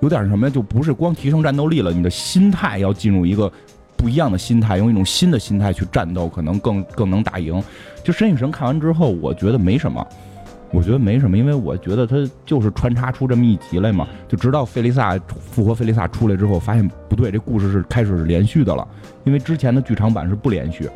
[0.00, 3.50] 有点什么，就不是光提升战斗力了，你的心态要进入一个。
[3.96, 7.62] 不一样的心态，用一种新的心态去战斗，可能更更能打赢。
[8.02, 10.06] 就神与神看完之后，我觉得没什么，
[10.72, 14.06] 我觉得没什么，因为我觉得他就是穿插出这么一集来嘛。
[14.28, 18.86] 就直到费利萨复活，费利萨出来之后，发现不对，这故事是开始是连续的了，
[19.24, 20.86] 因为之前的剧场版是不连续。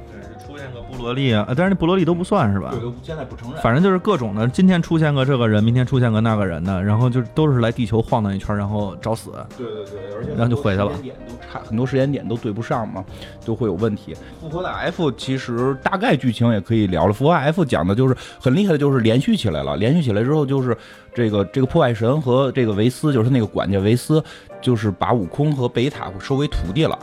[0.98, 2.70] 布罗利啊，但是那布罗利都不算是吧？
[2.72, 3.62] 对，现在不承认。
[3.62, 9.30] 反正就是各种的，今天出现个这个人，明天出现个那个人的，然后就都是来地球晃荡一圈，然后找死。
[9.56, 10.90] 对对对，而且然后就回去了。
[11.00, 13.04] 点都差很多，时间点都对不上嘛，
[13.44, 14.12] 都会有问题。
[14.40, 17.12] 复活的 F 其实大概剧情也可以聊了。
[17.12, 19.76] 复活 F 讲的就是很厉害的，就是连续起来了。
[19.76, 20.76] 连续起来之后，就是
[21.14, 24.22] 这个这个破坏神和这个维斯，就是那个管家维斯，
[24.60, 26.98] 就是把悟空和贝塔收为徒弟了。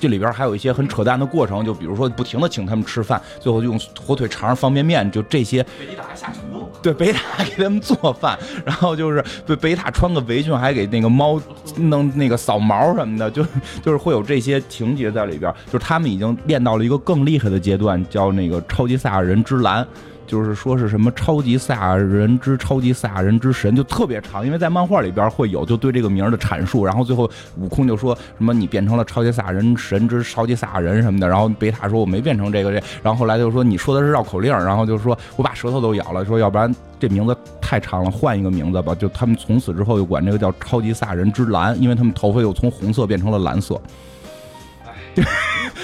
[0.00, 5.62] 这里边还有一些很扯淡的过程，就比如说不停的请他们吃饭，最后就用火腿肠、方便面，就这些。
[5.78, 11.40] 贝吉塔还下厨，对，北塔给他们做饭，然后就是对贝塔穿个围裙，还给那个猫
[11.76, 13.44] 弄那个扫毛什么的，就
[13.82, 15.52] 就是会有这些情节在里边。
[15.66, 19.86] 就是他们已经练到了一个更厉害的阶段，叫那个超级赛亚人之蓝。
[20.26, 43.80] 就是说是什么超级赛亚人之超级赛亚人之神，就特别长，因为在漫画里边会有就对这个名儿的阐述，然后最后悟空就说什么你变成了超级赛亚人神之超级赛亚人什么的，然后贝塔说我没变成这个这，然后后来就说你说的是绕口令，然后就说我把舌头都咬了，说要不然这名字太长了，换一个名字吧，就他们从此之后就管这个叫超级赛亚人之蓝，因为他们头发又从红色变成了蓝色，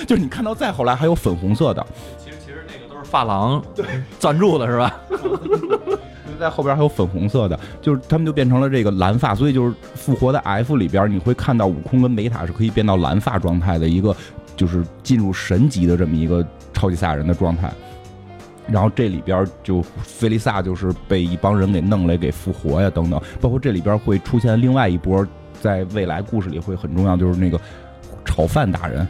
[0.07, 1.87] 就是你看到再后来还有粉红色的。
[3.13, 3.63] 发廊
[4.19, 4.97] 赞助的是吧？
[5.11, 14.17] 就在后边还有粉红色的，就是他们就变成了这个蓝发，所以就是复活的 F 里边，你会看到悟空跟梅塔是可以变到蓝发状态的一个，
[14.57, 17.71] 就是进入神级的这么一个超级赛亚人的状态。
[18.67, 25.27] 然后这里边就菲利萨就是被一帮人给弄来给复活呀等等，包括这里边会出现另外一波，
[25.61, 27.61] 在未来故事里会很重要，就是那个
[28.25, 29.07] 炒饭大人。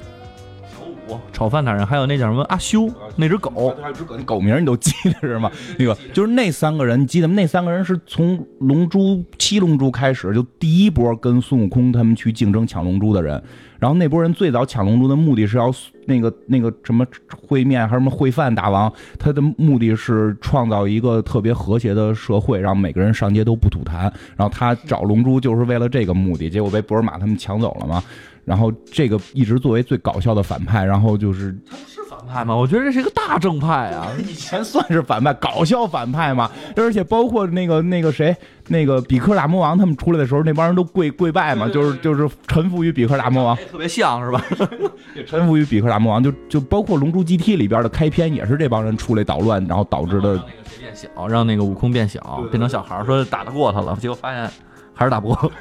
[1.33, 5.51] 炒饭大人，还有那叫什么阿修那只狗，还有只狗，那狗名你都记得是吗？
[5.79, 7.35] 那个就是那三个人，你记得吗？
[7.35, 13.43] 那三个人是从龙珠七龙珠开始，就第一波跟孙悟空他们去竞争抢龙珠的人。
[13.79, 15.69] 然后那波人最早抢龙珠的目的是要
[16.07, 17.05] 那个那个什么
[17.49, 24.03] 烩面还是什么烩饭大王，他的目的是创造一个特别和谐的社会，让每个人上街都不吐痰。
[24.37, 28.01] 然后他找龙珠就是为了这个目的，结果被布尔玛他们抢走了嘛。
[28.45, 32.57] 然后这个一直作为最搞笑的反派，然后就是他不是反派吗？
[32.57, 34.09] 我觉得这是一个大正派啊！
[34.29, 36.51] 以前算是反派，搞笑反派嘛。
[36.77, 38.37] 而且包括那个那个谁，
[38.69, 44.45] 那个比克大魔王他们出来的时候，那帮人都跪跪拜嘛，就是就是臣服于比克大魔王，特别像是吧？
[45.27, 46.23] 臣服于比克大魔王。
[46.23, 50.37] 就就包括《龙珠 GT》里边的开篇，也是这帮人出来捣乱，然后导致的。
[50.81, 54.51] 变小，让那个悟空变小，变成小孩儿，说打得过他了，结果发现
[54.95, 55.53] 还是打不过。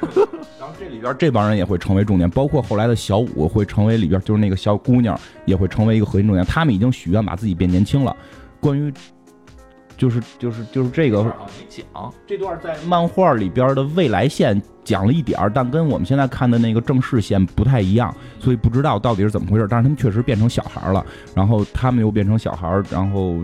[0.58, 6.44] 然后这里边这帮人也会成为重点，包括后来的小五会成为里边就是那个小姑娘也会成为一个核心重点。
[6.46, 8.16] 他们已经许愿把自己变年轻了。
[8.60, 8.92] 关于
[9.96, 11.30] 就是就是就是这个没
[11.68, 19.66] 讲，这段在漫画里边的未来线讲了一点儿，但跟我们现在看的那个正式线不太一样，所以不知道到底是怎么回事。
[19.68, 23.36] 但是他们确实变成小孩了，然后他们又变成小孩，然后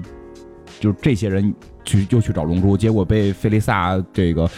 [0.78, 1.52] 就这些人
[1.84, 4.48] 去又去找龙珠，结果被菲利萨这个。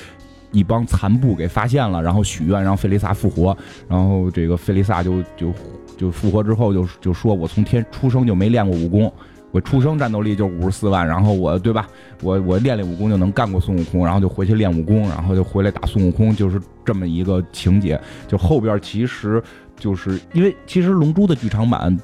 [0.53, 3.57] 一帮残部给发现了，然后许愿让菲利萨复活，
[3.89, 5.53] 然后这个菲利萨就就
[5.97, 9.13] 就复活之后就就说，我从天出生就没练过武功，
[9.53, 11.87] 我出生战斗力就五十四万，然后我对吧，
[12.23, 18.01] 我我练练武功就能干过孙悟空，然后就回去练武功，然后就回来打孙悟空，就是这么一个情节。
[18.27, 19.43] 就后边其实
[19.77, 21.97] 就是因为其实龙珠的剧场版，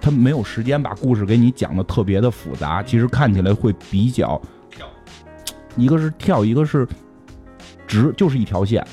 [0.00, 4.86] 它没有时间把故事给你讲的特别的复杂，其实看起来会比较跳，
[5.76, 6.86] 一个是跳，一个是。
[7.90, 8.86] 直就是一条线。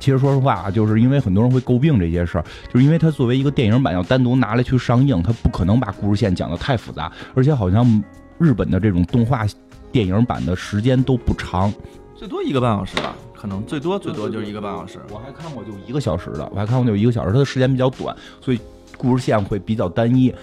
[0.00, 8.02] 其实说实话啊，就是因为很多人会诟病这些事儿，就是因为它作为一个电影版要单独拿来去上映，它不可能把故事线讲得太复杂，而且好像
[8.38, 9.46] 日本的这种动画
[9.92, 11.72] 电影版的时间都不长，
[12.16, 14.98] 最多一个半小时吧，可能最多最多就是一个半小时。
[15.10, 18.58] 我还看过就一个小时的，我还看过就一个小时，它的时间比较短，所以
[18.96, 20.34] 故事线会比较单一，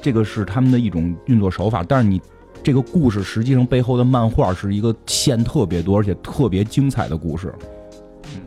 [0.00, 1.84] 这个是他们的一种运作手法。
[1.86, 2.22] 但是你。
[2.66, 7.54] 这个故事实际上背后的漫画是一个线特别多而且特别精彩的故事。
[8.34, 8.40] 嗯，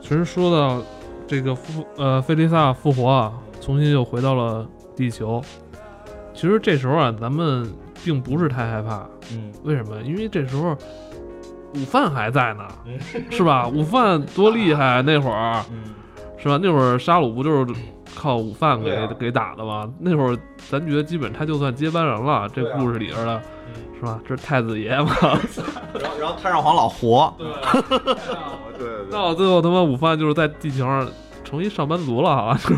[0.00, 0.82] 其实说到
[1.24, 5.40] 这个复呃菲利萨复活啊，重新又回到了地球。
[6.34, 7.72] 其实这时候啊，咱们
[8.04, 9.08] 并不是太害怕。
[9.30, 10.02] 嗯，为什么？
[10.02, 10.76] 因为这时候
[11.76, 12.66] 午饭还在呢，
[13.30, 13.68] 是吧？
[13.68, 15.64] 午饭多厉害那会儿，
[16.38, 16.58] 是吧？
[16.60, 17.72] 那会儿沙鲁不就是？
[18.14, 19.88] 靠午饭给给打的嘛？
[19.98, 20.36] 那会儿
[20.70, 23.42] 咱觉得基本他就算接班人了，这故事里边的，
[23.98, 24.20] 是吧？
[24.28, 25.10] 这是太子爷嘛。
[26.00, 27.32] 然后然后太上皇老活。
[27.38, 27.46] 对
[28.78, 29.10] 对。
[29.10, 31.08] 到最后他妈午饭就是在地球上
[31.44, 32.76] 成一上班族了，好像是。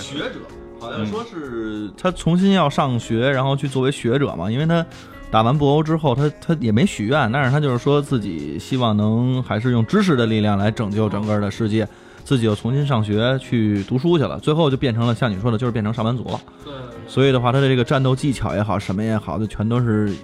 [0.00, 0.40] 学者，
[0.80, 4.50] 好像说是他重新要上学，然后去作为学者嘛。
[4.50, 4.84] 因为他
[5.30, 11.86] 打完布欧之后，他他也没许愿，但是他就是说自己希望能还是用知识的力量来拯救整个的世界。
[12.28, 16.38] 自己又重新上学去读书去了，最后就变成了像你说的，就是变成上班族了。
[16.62, 16.74] 对，
[17.06, 20.14] 所以的话，他的这个战斗技巧也好，什么也好，就全都是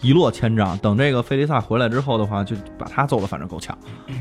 [0.00, 0.78] 一落千丈。
[0.78, 3.76] 等这个费利萨回来之后的话，就把他揍的反正够呛。
[4.06, 4.14] 嗯，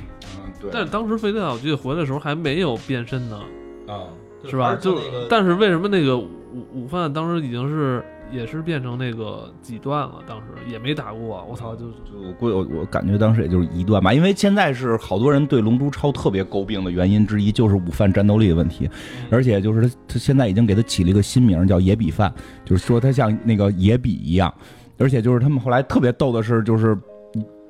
[0.60, 0.70] 对。
[0.74, 3.40] 但是当时费利萨我记得回来的时候还没有变身呢。
[3.88, 4.04] 啊，
[4.44, 4.76] 是吧？
[4.76, 5.00] 就
[5.30, 6.28] 但是为什么那个午
[6.74, 10.16] 午饭当时已经是也是变成那个几段了？
[10.28, 18.90] 当时也没打过，我操，就就我估计我我感觉当时也就是一段吧，因为现在是好多人对《龙珠超》特别诟病的原因之一，就是午饭战斗力的问题，
[19.32, 22.32] 而且就是他他现在已经给他起了一个新名叫野比饭，
[22.64, 24.54] 就是说他像那个野比一样，
[24.98, 26.96] 而且就是他们后来特别逗的是，就是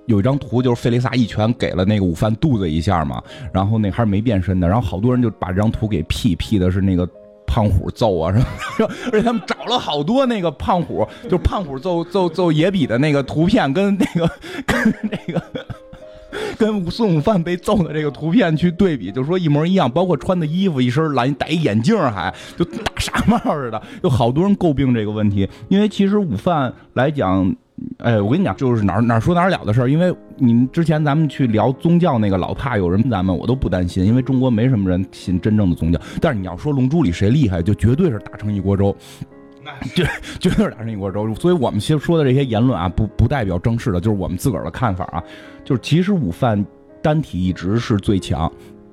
[0.07, 7.09] 有一张图，就是费利萨一拳给了那个午饭肚子一下嘛，然后那还是没变身的，然后好多人就把这张图给 P P 的是那个。
[7.49, 8.45] 胖虎揍啊什么，
[9.11, 14.31] 而且他们找了好多那个胖虎，就胖虎揍揍揍野比的那个图片，跟那个
[14.67, 15.41] 跟那个
[16.59, 27.55] 跟孙悟饭被揍的这个图片去对比，就说一模一样，包括穿的衣服，一身蓝，戴一眼镜，还就大傻帽似的，有好多人诟病这个问题，因为其实午饭来讲。
[27.99, 29.89] 哎，我跟你讲，就是哪儿哪儿说哪儿了的事儿。
[29.89, 35.99] 因为你们之前咱们去聊宗教那个，老怕有人咱们，我都不担心，因为中国没什么人信真正的宗教。
[36.21, 38.95] 但是你要说《龙珠》里谁厉害，就绝对是打成一锅粥，
[39.93, 40.07] 绝
[40.39, 41.33] 绝对是打成一锅粥。
[41.35, 45.23] 所以我们其实说的这些言论啊，不不代表正式的，就是我们自个儿的看法啊。
[45.63, 46.65] 就是其实午饭
[47.01, 48.51] 单体一直是最强。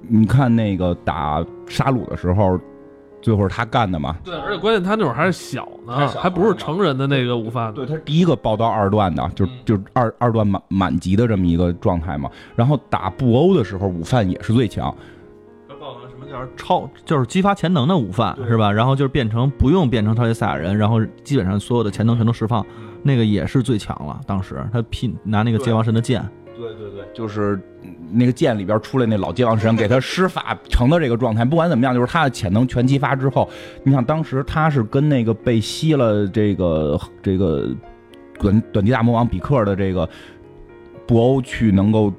[0.09, 2.59] 你看那个打沙鲁的时候。
[3.23, 4.17] 最后是他干的嘛？
[4.25, 7.73] 对，而且关键他那会儿还是小呢，还不是成人的那个午饭。
[7.75, 12.31] 对，他是第一个报到二段的，就就二二段满满级的这么一个状态嘛。
[12.55, 14.95] 然后打布欧的时候，午饭也是最强。
[15.81, 16.89] 报什么叫超？
[17.05, 18.73] 就是激发潜能的午饭是吧？
[18.73, 22.65] 然后就是变成不用变成超级赛亚人，然后基本上所有的潜能全都释放，
[23.03, 24.21] 那个也是最强了。
[24.27, 26.25] 当时他拼拿那个界王神的剑。
[26.57, 27.61] 对对对，就是
[28.11, 31.45] 那个剑里边出来那老界王神， 给他施法成的这个状态。
[31.45, 33.49] 不管怎么样，就是他的潜能全激发之后，
[33.85, 37.69] 你想当时他是跟那个被吸了这个这个
[38.41, 40.09] 短短笛大魔王比克的这个
[41.07, 42.13] 布欧去能够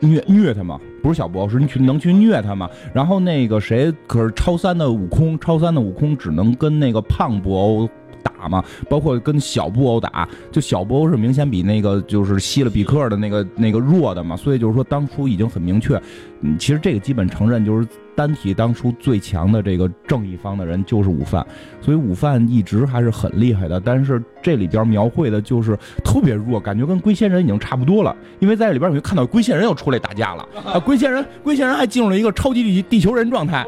[0.00, 0.80] 虐虐他吗？
[1.02, 2.68] 不是小布欧，是你去能去虐他吗？
[2.94, 7.88] 然后那个谁，可是超三的悟空，超三的悟空只能跟那个胖布欧。
[8.22, 16.00] 打嘛，包括跟小布欧打，就小布欧是明显比那个就是吸了比克的那个那个弱的嘛，所以就是说当初已经很明确，
[16.40, 17.86] 嗯，其实这个基本承认就是。
[18.20, 21.42] 单体当初最强的这个正义方的人就是午饭，
[21.80, 23.80] 所以午饭一直还是很厉害的。
[23.80, 28.14] 但是这里边描绘的就是特别弱，感觉跟龟仙人已经差不多了。
[28.38, 30.78] 因为在这里边你就看到龟仙人又出来打架了 啊！
[30.78, 33.66] 龟仙人，龟仙人还进入了一个超级地地球人状态，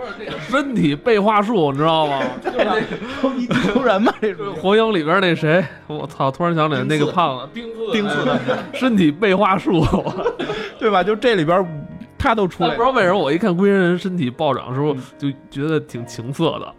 [0.50, 2.20] 身体背话术，你知道吗？
[2.44, 2.58] 就是
[3.22, 6.30] 超级地球人嘛，这火影里边那谁，我操！
[6.30, 8.14] 突然想起来那个胖子丁次，丁子
[8.74, 9.82] 身体背话术，
[10.78, 11.02] 对吧？
[11.02, 11.66] 就这里边。
[12.22, 16.74] 他都出来，不知道为什么我一看龟仙人身体暴涨的时候，就觉得挺情色的。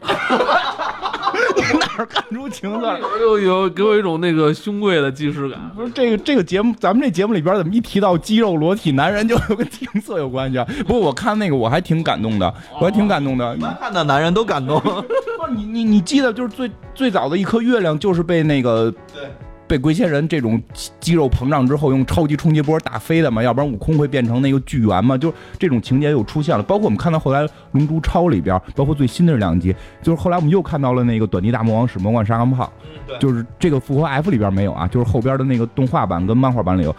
[1.55, 2.99] 你哪儿看出情色？
[3.19, 5.59] 就有给我一种那个胸贵的既视感。
[5.75, 10.57] 不是这个这个节目，咱们这节目里边怎么一提到肌肉裸体男人，就有跟情色有关系？
[10.57, 10.65] 啊？
[10.87, 13.57] 不过我看那个我还挺感动的，我还挺感动的。
[13.79, 14.79] 看的男人都感动。
[14.81, 19.29] 不是你你你记得就是最最早的一颗月亮，就是被那个对。
[19.73, 20.61] 被龟仙人这种
[20.99, 23.41] 肌肉膨胀之后用超级冲击波打飞的嘛？
[23.41, 25.17] 要不然悟空会变成那个巨猿嘛？
[25.17, 26.61] 就这种情节又出现了。
[26.61, 32.71] 包括我们看到后来《龙珠超》里边，包括最新的两集，就是后来我们又看到了那个短笛大魔王使魔幻沙钢炮，
[33.19, 36.95] 就是这个复活 F 里边没有啊，就是后边的那个动画版跟漫画版里有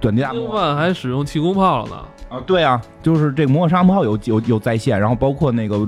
[0.00, 1.96] 短笛大魔王还使用气功炮了呢
[2.30, 2.42] 啊！
[2.44, 5.86] 对啊，就是这个魔幻沙钢炮有有有在线，然后包括那个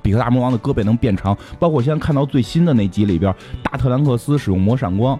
[0.00, 5.18] 比克大魔王的胳膊能变长，包括现在看到最新的那集里边，大特兰克斯使用魔闪光。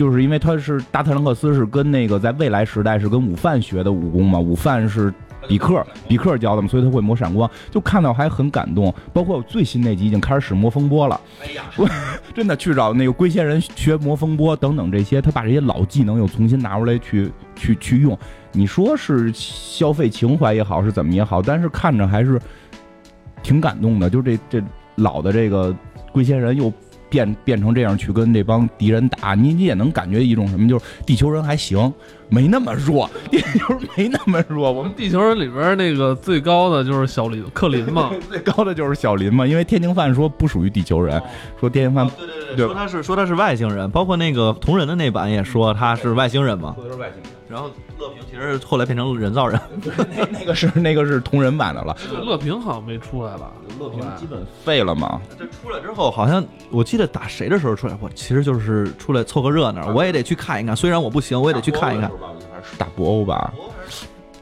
[0.00, 5.12] 就是因为他是大特兰克斯是跟那个在未来时代是跟午饭学的武功嘛，午饭是
[5.46, 8.94] 比克比克教的嘛，所以他会磨闪光，就看到还很感动。
[9.12, 11.64] 包括最新那集已经开始使魔风波了，哎呀，
[12.34, 18.18] 真的去找那个龟仙人学魔风波等等这些，他把这些老技能又重新拿出来去去去用。
[18.52, 22.40] 你说是消费情怀也好，是怎么也好，但是看着还是
[23.42, 24.08] 挺感动的。
[24.08, 24.62] 就这这
[24.94, 25.76] 老的这个
[26.10, 26.72] 龟仙人又。
[27.10, 31.92] 变变成这样去跟这帮敌人打，你你也能感觉一种什么，就是地球人还行，
[32.28, 34.70] 没那么弱，地球人没那么弱。
[34.70, 41.20] 我们地球人里边那个最高的就是小林克林嘛， 最高的就是小林嘛，因为天津饭说不属于地球人，
[41.58, 47.70] 说天津饭对对对，说他是说他是外星人，包括那个同人的那版也说他是外星人嘛，说他是外星人，然后。
[47.98, 49.60] 乐平其实后来变成人造人，
[50.16, 51.94] 那那个是那个是同人版的了。
[52.24, 53.52] 乐平好像没出来吧？
[53.78, 55.20] 乐平基本废了嘛。
[55.38, 60.74] 这出来之后，好像我记得打谁的时候出来，我其实就是出来凑个热闹，我也得去看一看。
[60.74, 62.10] 虽然我不行，我也得去看一看。
[62.62, 63.52] 是打博欧吧？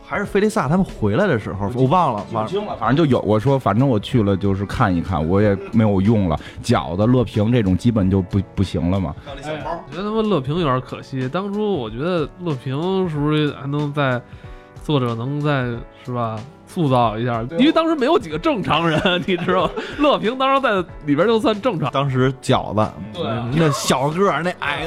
[0.09, 3.21] 还是菲利萨他们回来的时候，我忘了，忘了，反正就有。
[3.21, 6.41] 我说，反正我去了就是看一看，我也没有用了。
[6.63, 9.15] 饺子、乐平这种基本就不不行了嘛。
[9.27, 11.29] 我觉得他妈乐平有点可惜。
[11.29, 14.19] 当初我觉得乐平是不是还能在
[14.83, 19.71] 作者能在是吧塑造一下，因为当时没有几个正常人， 你知道吗？
[19.99, 20.71] 乐平当时在
[21.07, 24.83] 里边就算正常，当时饺子，对啊那小个儿那矮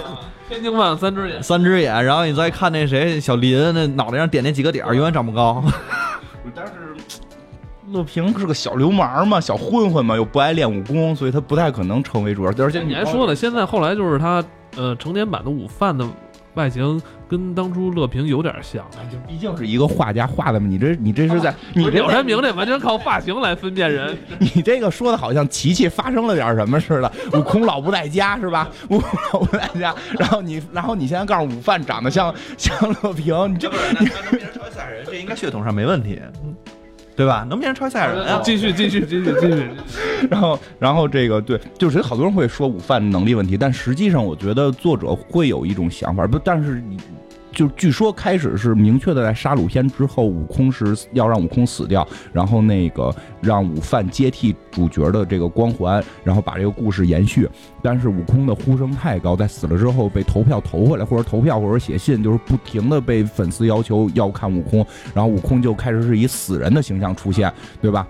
[0.47, 5.63] 天津饭三只眼，三只眼，然后你再看那谁小林，那脑袋上点那几个点儿，永远长不高。
[6.55, 6.73] 但是
[7.91, 12.63] 乐平是个小流氓嘛，小混混嘛，又不爱练武功，所以他不太可能成为主角。
[12.63, 14.43] 而且你还说呢，现在后来就是他
[14.77, 16.05] 呃成年版的午饭的
[16.53, 17.01] 外形
[17.31, 18.85] 跟当初乐平有点像。
[19.25, 28.69] 毕竟是一个画家画的嘛，你这你这是在你这鸟山明这完全靠发型来分辨人， 你这个说的好像琪琪发生了点什么似的，悟空老不在家是吧？
[28.89, 36.19] 悟空老不在家，然后你然后你现在告诉午饭长得像像乐平，你这那 能变成超级赛亚人，这应该血统上没问题，
[37.15, 37.45] 对吧？
[37.49, 38.41] 能变成超级赛亚人啊？
[38.43, 39.69] 继续继续继续继续，
[40.29, 46.97] 然后，然后这个对，就是好多人会说午饭能力问题，但实际上我觉得作者会有一种想法，不，但是你
[47.51, 57.47] 就据说开始是明确的，在杀戮篇之后，悟空是要让悟空死掉，然后那个让午饭接替主角的这个光环，然后把这个故事延续。
[57.81, 68.07] 但是悟空的呼声太高，在死了之后被投票投回来，或者投票或者写信，就是不停的被粉丝要求要看悟空，然后悟空就开始是以死人的形象出现，对吧？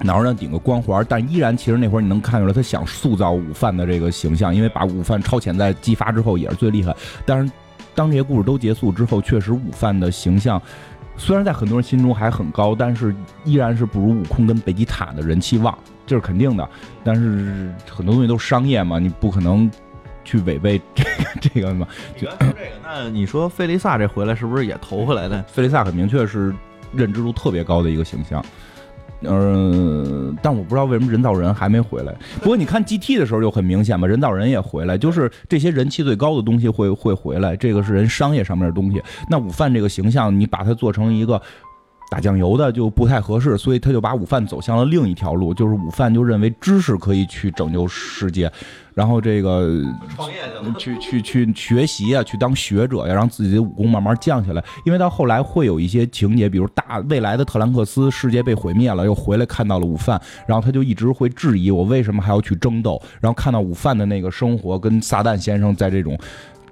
[0.00, 6.94] 脑上顶个光环，但依然其实那会儿你能看出来，他想塑造午饭的这个形象，因为把午饭超潜在激发之后也是最厉害。
[7.24, 7.52] 但是
[7.94, 10.60] 当这些故事都结束之后，确实午饭的形象
[11.16, 13.14] 虽然在很多人心中还很高，但是
[13.44, 16.68] 依然是不如悟空跟贝吉塔的人气旺，这是肯定的。
[17.04, 19.70] 但是很多东西都是商业嘛，你不可能
[20.24, 21.86] 去违背这个 这个嘛。
[22.16, 25.40] 就这个，那你说费利萨这回来是不是也投回来的？
[25.44, 26.52] 费利萨很明确是
[26.92, 28.44] 认知度特别高的一个形象。
[29.28, 32.14] 嗯，但我不知道为什么人造人还没回来。
[32.40, 39.02] 不过你看 GT 的时候就很明显嘛，人造人也回来，就是这些人气最高的东西会会回来，这个是人商业上面的东西。
[39.28, 41.40] 那午饭这个形象，你把它做成一个
[42.14, 48.48] 打酱油的就不太合适，所以他就把午饭走向了另一条路，就是午饭就认为知识可以去拯救世界，
[48.94, 49.82] 然后这个
[50.14, 50.74] 创业去了。
[50.78, 54.62] 去去去学习啊，去当学者呀，让自己的武功慢慢降下来。
[54.86, 63.02] 因为到后来会有一些情节，比如大未来的特兰克斯世界被毁灭了，又回来看到了午饭，然后他就一直会质疑我为什么还要去争斗。
[63.20, 66.16] 然后看到午饭的那个生活，跟撒旦先生在这种。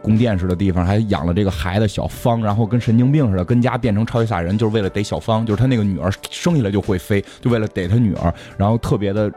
[0.02, 9.32] 宫殿似的地方还养了这个孩子小芳，然后跟神经病似的，跟家变成超级赛人，就是为了逮小芳，就是他那个女儿生下来就会飞，就为了逮他女儿，然后特别的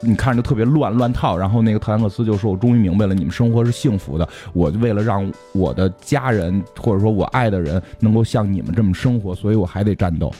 [0.00, 4.28] 你看着就特别乱乱套，然后那个特兰克斯就说：“我终于明白了，你们生活是幸福的。
[4.52, 10.32] 我为了让我的家人或者说我爱的人能够像你们这么生活，所以我还得战斗。”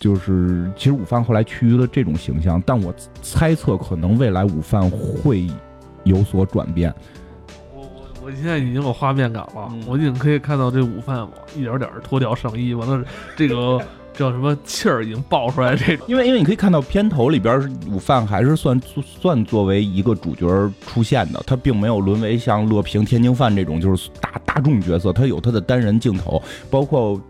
[0.00, 5.46] 就是其实午饭后来趋于了这种形象，但我猜测可能未来午饭会
[6.02, 6.92] 有所转变。
[8.24, 13.04] 我现在已经有画面感了，嗯我已经可以看到这午饭一点点脱掉上衣，完了
[13.36, 13.78] 这个
[14.14, 18.80] 叫什么气儿已经爆出来，这种因为因为你可以看到片头里边午饭还是算
[19.20, 20.46] 算作为一个主角
[20.86, 27.20] 出现的，他并没有沦为像乐平、天津饭这种就是大大众角色，他有他的单人镜头，包括。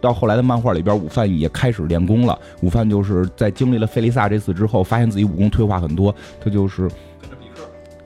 [0.00, 2.36] 到后来的漫画里边，午饭也开始练功了。
[2.60, 6.90] 午饭就是在经历了费利萨这次之后，发现自己武功退化很多，他就是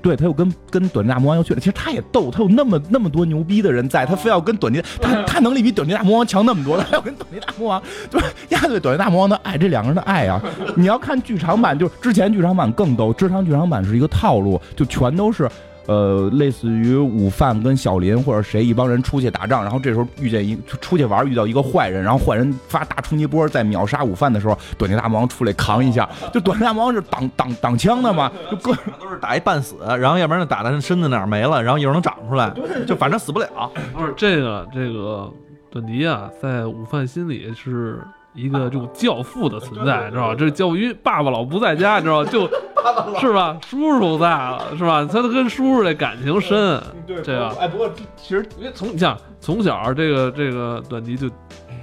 [0.06, 1.58] 对他又跟跟短笛大魔王又去了。
[1.58, 10.40] 其实他也逗，他有那么那么多牛逼的人在，他非要跟短笛，他他能力比短笛大魔王强那么多，他要跟短笛大魔王，就是压对短笛大魔王的爱，这两个人的爱啊！
[10.76, 15.50] 你要看剧场版，就是之前剧场版更逗，之前剧场版是一个套路，就全都是。
[15.86, 32.52] 呃，类似于午饭跟小林或者谁一帮人出去打仗，然后这时候遇见一出去玩遇到一个坏人，然后坏人发大冲击波在秒杀午饭的时候，短笛大魔王出来扛一下， 就短笛大魔王是挡挡挡枪的嘛，就各 都是打一半死，然后要不然就打他身子哪儿没了，然后一会儿能长出来，
[32.86, 33.48] 就反正死不了。
[33.94, 35.30] 不是这个这个
[35.70, 38.00] 短笛啊，在午饭心里是
[38.34, 40.34] 一个这种教父的存在，知道吧？
[40.34, 42.30] 这教育爸爸老不在家，你知道吧？
[42.30, 42.48] 就
[43.20, 43.58] 是吧？
[43.68, 45.06] 叔叔在了，是吧？
[45.10, 51.28] 他都跟叔叔这感情深，对这个哎，不过其实因为从你像从小这个这个短笛就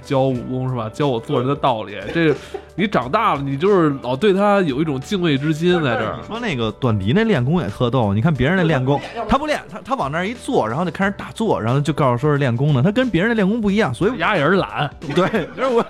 [0.04, 0.88] 教武功是吧？
[0.90, 1.96] 教我做人的道理。
[2.12, 2.36] 这个
[2.76, 6.16] 你长大了，你就是老对他有一种敬畏之心在这儿。
[6.20, 15.84] 你说那个短笛那练功也特逗，你看别人那练功，他不练，他他往那儿一坐，然后就开始打坐，然后就告诉说是练功呢，他跟别人的练功不一样，所以丫也是懒， 对，就是我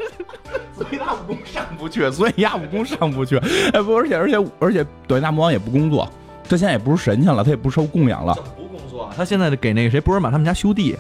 [0.77, 3.39] 所以他武功上不去，所以压武功上不去。
[3.73, 6.09] 哎不，而且而且而且短笛大魔王也不工作，
[6.49, 8.35] 他现在也不是神仙了，他也不受供养了。
[8.57, 10.97] 不工作，他现在给那个谁博尔玛他们家修地，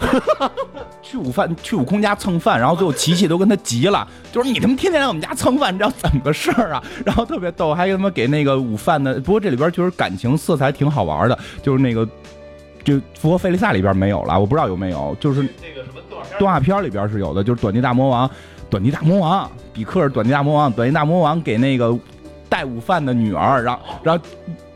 [1.02, 6.82] 去午饭去悟空家蹭饭，然后最后琪琪都跟他急了，就是你他妈天天来我们家蹭饭，你知道怎么个事儿啊？
[7.04, 12.06] 然后特别逗，还他妈给那个午饭的，不过这里边确实感情色彩挺好玩的，就是那个
[12.84, 16.00] 就《复活费利萨》里边没有了，我不知道有没有，就是那个什么
[16.38, 18.30] 动画片里边是有的，就是短笛大魔王，
[18.68, 21.96] 短笛大魔王，比克是短笛大魔王，短笛大魔王给那个
[22.48, 24.24] 带午饭的女儿，然后然后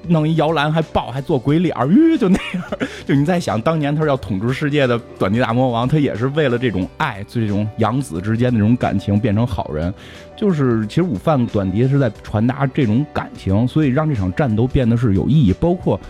[0.09, 2.63] 弄一摇篮还抱还做鬼脸儿，吁就那样，
[3.07, 9.93] 就你在想当年他是要统治世界的短笛大魔王，他也是为了这种爱，这种养子之间的这种感情变成好人，
[10.37, 16.01] 就是其实午饭短笛是在传达这种感情，所以让这场战斗变得是有意义，包括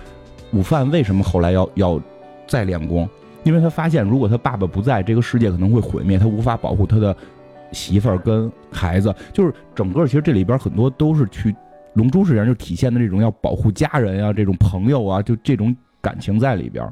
[0.53, 2.01] 午饭为什么后来要要
[2.47, 3.09] 再练功。
[3.43, 7.15] 因为他发现，如果他爸爸不在，这个世界可能会毁灭，他无法保护他的
[7.73, 9.15] 媳妇儿跟孩子。
[9.35, 11.55] 就是整个，其实这里边很多都是去
[11.95, 16.85] 龙珠实际上就体现的这种要保护家人啊、这种朋友啊，就这种感情在里边。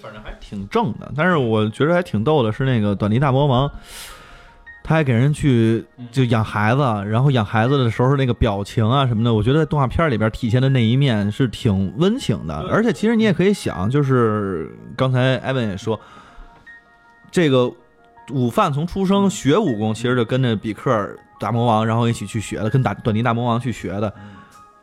[0.00, 1.12] 反正还挺正的。
[1.16, 3.68] 但是我觉得还挺逗的是那个短笛大魔王，
[4.84, 12.54] 他还给人去就养孩子，然后养孩子的时候那个表情啊什么的，我觉得在动画片里边体现的那一面是挺温情的。
[12.68, 15.98] 而且其实你也可以想，就是刚才艾文也说，
[17.32, 17.68] 这个
[18.30, 24.14] 午饭从出生学武功，其实就跟着比克大魔王，然后一起去学的，跟打短笛大魔王去学的。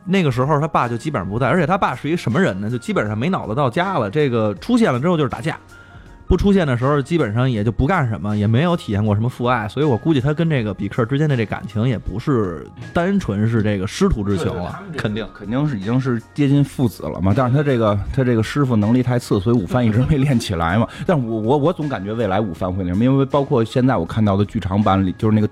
[0.06, 2.70] 那个时候他爸就基本上不在，而且他爸是一个什么人呢？
[2.70, 4.10] 就基本上没脑子到家了。
[4.10, 5.58] 这个出现了之后就是打架，
[6.28, 9.68] 不出现的时候基本上也就不干什么，也没有体验过什么父爱。
[9.68, 15.28] 所以我估计他跟这个比克之间的这感情也不是单纯是这个师徒之情了，肯定。
[15.34, 20.88] 肯定是已经是接近父子了嘛，但是他这个他这个师傅能力太次，所以午饭一直没练起来嘛。
[21.06, 25.50] 但我我我总感觉未来午饭会那什么，因为包括现在我看到的剧场版里，就是那个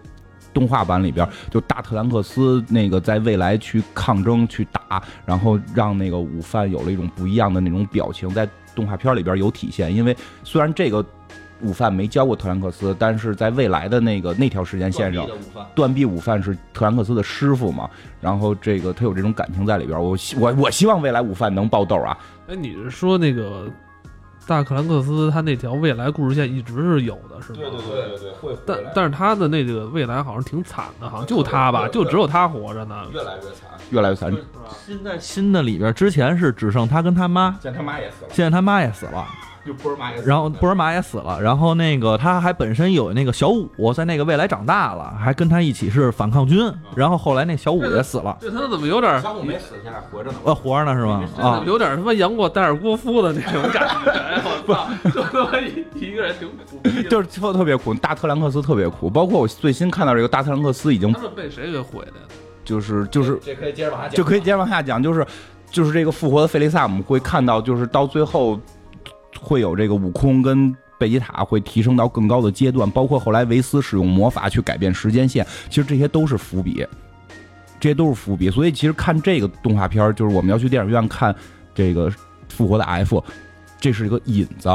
[0.53, 9.93] 动画版里边，就大特兰克斯那个在未来去抗争去打，然后让那个午饭有了一种不一样的那种表情，在动画片里边有体现。
[9.93, 11.05] 因为虽然这个
[11.61, 15.27] 午饭没教过特兰克斯，但是在未来的那个那条时间线上，
[15.73, 17.89] 断臂午饭是特兰克斯的师傅嘛，
[18.19, 20.01] 然后这个他有这种感情在里边。
[20.01, 22.17] 我希我我希望未来午饭能爆豆啊！
[22.47, 23.71] 哎，你是说那个
[24.45, 27.59] 大克兰克斯他那条未来故事线一直是有的，是吗？
[27.59, 33.05] 对对，会但但是他的那个未来好像挺惨的，好像就他吧，就只有他活着呢。
[33.13, 34.33] 越来越惨，越来越惨。
[34.85, 39.25] 新在新的里边之前是只剩他跟他妈，现在他妈也死了，现在他妈也死了。
[39.65, 50.37] 就波尔玛也死了，然后布尔玛也死了，然后那个他还本身有那个小五，在那个未来长大了，还跟他一起是反抗军，然后后来那小五也死了，这他怎么有点小五没死，现在活着呢。
[50.43, 51.23] 呃，活着呢是吗？
[51.39, 54.11] 啊，有点他妈杨过戴尔郭夫的那种感觉，
[54.67, 57.09] 我操，就他妈一一个人挺苦。
[57.09, 62.27] 就是特特别苦，大特兰克斯特别苦，包括我最新看到这个大特兰克斯已经他是被谁给毁的呀？
[62.65, 65.25] 就是就是这可以接着往下就可以接着往下讲，就是
[65.69, 68.59] 就是这个复活的费利萨，我们会看到，就是到最后
[69.43, 76.87] 会有这个悟空跟贝吉塔会提升到更高的阶段，包括后来维斯使用魔法去改变时间线，其实这些都是伏笔，
[77.79, 78.49] 这些都是伏笔。
[78.49, 81.35] 所以其实看这个动画片儿，就是我们要去电影院看
[81.75, 82.09] 这个
[82.47, 83.21] 复活的 F，
[83.81, 84.69] 这是一个引子。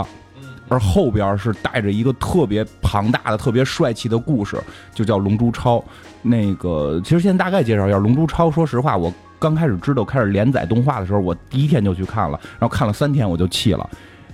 [0.70, 4.62] 而后边是带着一个特别庞大的、特别帅气的故事，
[4.92, 5.78] 就叫《龙珠超》。
[6.20, 8.48] 那个，其实先大概介绍一下《龙珠超》。
[8.52, 13.88] 说实话，我刚开始知道开始连载动画的时候，我第一天就去看了，然后看了三天我就弃了。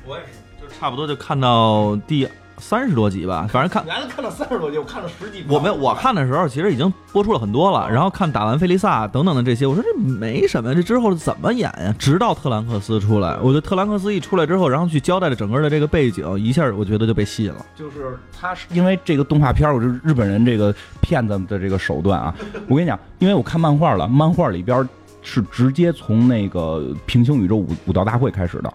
[0.07, 0.31] 我也是，
[0.61, 2.29] 就差不多就看到第
[2.59, 5.45] 三十多集吧，反正看原来看到三十多集，我看了十几。
[5.49, 11.93] 我没有，我看的时候其实已经播出了很多了，然后看打完菲利萨等等的这些，我说这没什么，这之后怎么演呀？
[11.99, 17.67] 直到特兰克斯出来，我觉得特兰克斯一出来之后，然后去交代了整个的这个背景，一下我觉得就被吸引了。
[17.75, 22.33] 就是他是因为这个动画片儿，我是日本人这个骗子的这个手段啊。
[22.69, 24.89] 我跟你讲，因为我看漫画了，漫画里边
[25.25, 28.73] 是直接从那个平行宇宙武武道大会开始的，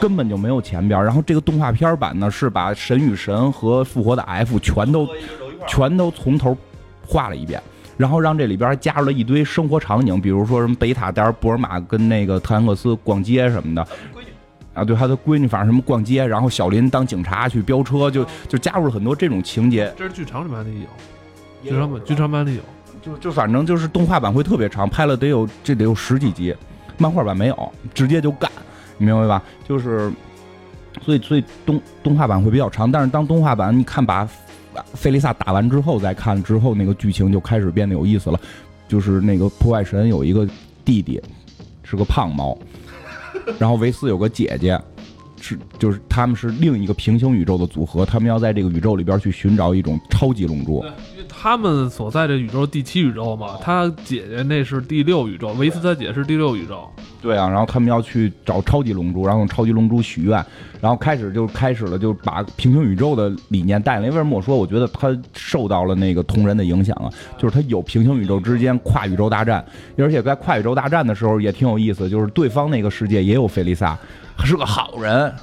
[0.00, 1.02] 根本就没有前边。
[1.02, 5.08] 然后这个动画片版呢，是把神与神和复活的 F 全都
[5.66, 6.54] 全都从头
[7.06, 7.62] 画了一遍。
[7.96, 13.86] 然后让这里边还加入了一堆生活场景，比如说什么贝塔带着布尔玛跟那个特兰克斯逛街什么的，
[14.74, 19.92] 啊，对，他的闺女，反正什么逛街，然后小林当警察去飙车，就就加入了很多这种情节。
[19.96, 20.80] 这是剧场里面里
[21.62, 22.62] 有，剧场版剧场版里有。
[23.02, 26.54] 就就反正就是动画版会特别长，拍了得有这得有十几集，
[26.98, 28.50] 漫画版没有，直接就干，
[28.96, 29.42] 你明白吧？
[29.68, 30.10] 就是，
[31.04, 34.28] 所以所以动动画版会比较长，但是当动画版你看把
[34.94, 38.40] 费利萨打完之后再看之后，那个剧情就开始变得有意思了。
[38.88, 40.46] 就是那个破坏神有一个
[40.84, 41.20] 弟弟，
[41.82, 42.56] 是个胖猫，
[43.58, 44.80] 然后维斯有个姐姐。
[45.40, 50.84] 是，就是他们是另一个平行宇宙的组合，他们要在这个宇宙里边去寻找一种超级龙珠。
[51.42, 56.88] 他们所在的宇宙第七宇宙嘛，他姐姐那是第六宇宙，维斯他姐是第六宇宙。
[57.20, 60.46] 对啊，然后他们要去找超级龙珠，然后用超级龙珠许愿，
[60.80, 64.02] 然后开始就开始了，就把平行宇宙的理念带来。
[64.02, 67.10] 为什么我说我觉得他受到了那个同人的影响啊？
[67.36, 69.64] 就是他有平行宇宙之间跨宇宙大战，
[69.98, 73.98] 而且在跨宇宙大战的时候也挺有意思，就是对方那个世界也有菲利萨，
[74.44, 75.34] 是个好人。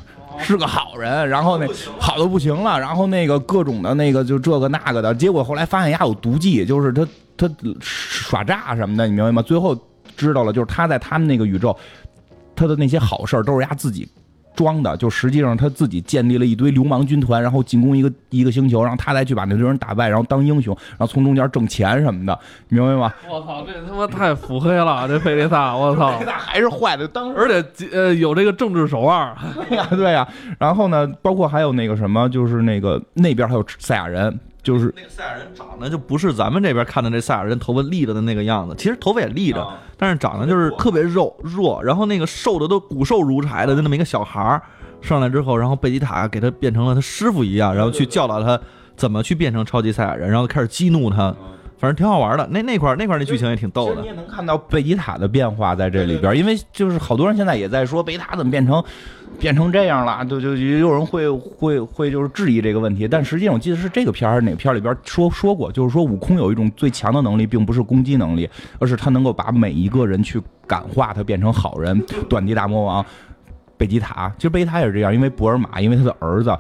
[0.42, 1.68] 是个好人，然后那
[2.00, 9.42] 好的不行了，然后那个各种的那个就这个那个的，结果后来发现丫有毒计，就是他他耍诈什么的，你明白吗？
[9.42, 9.78] 最后
[10.18, 11.76] 知道了，就是他在他们那个宇宙，
[12.56, 14.08] 他的那些好事都是丫自己。
[14.56, 22.38] 装的，就实际上他自己建立了一堆流氓军团，然后进攻一个一个星球，然后他再去把那堆人打败，然后当英雄，然后从中间挣钱什么的，
[22.68, 23.14] 明白吗？
[23.30, 29.36] 我操，这他妈太腹黑了，这贝利萨，我操，贝雷萨还是坏的，当时而且呃有这个政治手腕，
[29.70, 30.28] 对呀对呀。
[30.58, 39.66] 然后呢，包括还有那个什么，就是那个那边还有赛亚人，就是那个赛亚人长得就不是咱们这边看的这赛亚人头发立着的那个样子，其实头发也立着。
[39.98, 44.62] 但是长得就是特别肉弱，然后那个瘦的都骨瘦如柴的就那么一个小孩儿
[45.02, 48.60] 上来之后，然后贝吉塔给他变成了他师傅一样，然后去教导他
[48.96, 51.36] 怎么去变成超级赛亚人，然后开始激怒他，
[51.80, 52.48] 反正挺好玩的。
[52.52, 54.02] 那那块那块那剧情也挺逗的。
[54.02, 58.84] 你也能看到贝吉塔的变化在这里边，因为就是好多人现在也在说贝塔怎么变成。
[59.38, 68.50] 变成这样了，就就也有人会会会就是质疑这个问题，但实际上我记得是这个片儿还是哪个片儿里边说说过，就是说悟空有一种最强的能力，并不是攻击能力，
[68.80, 71.98] 而是他能够把每一个人去感化他变成好人。
[72.28, 73.06] 短笛大魔王
[73.78, 76.52] 贝吉塔，其实贝吉塔也是这样，因为博尔玛，因为他的儿子。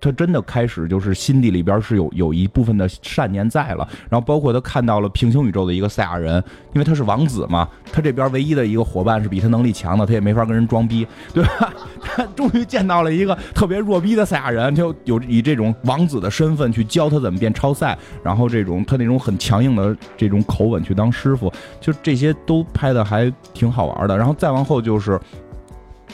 [0.00, 6.42] 他真的开始就是心底里边是有有一部分的善念在了，然后包括他看到了平行宇宙的一个赛亚人，
[6.72, 11.72] 因为他是王子嘛，他这边唯一的一个伙伴是比他能力强的，他也没法跟人装逼，对吧？
[12.00, 24.16] 他终于见到了一个特别弱逼的赛亚人，就有以这种王子的身份去教他怎么变超赛，然后这种他那种很强硬的这种口吻去当师傅，就这些都拍的还挺好玩的。
[24.16, 25.20] 然后再往后就是。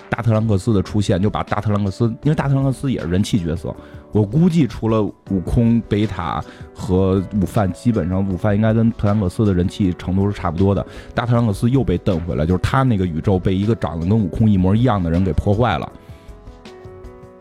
[0.09, 3.75] 大特兰克斯的出现，就把大特兰克斯，因为大特兰克斯也是人气角色，
[4.13, 6.43] 我估计除了悟空、贝塔
[6.75, 10.87] 和午饭，基本上午饭应该跟特兰克斯的人气程度是差不多的。
[11.15, 15.93] 大特兰克斯又被蹬回来，就是他那个宇宙被一个长得跟悟空一模一样的人给破坏了，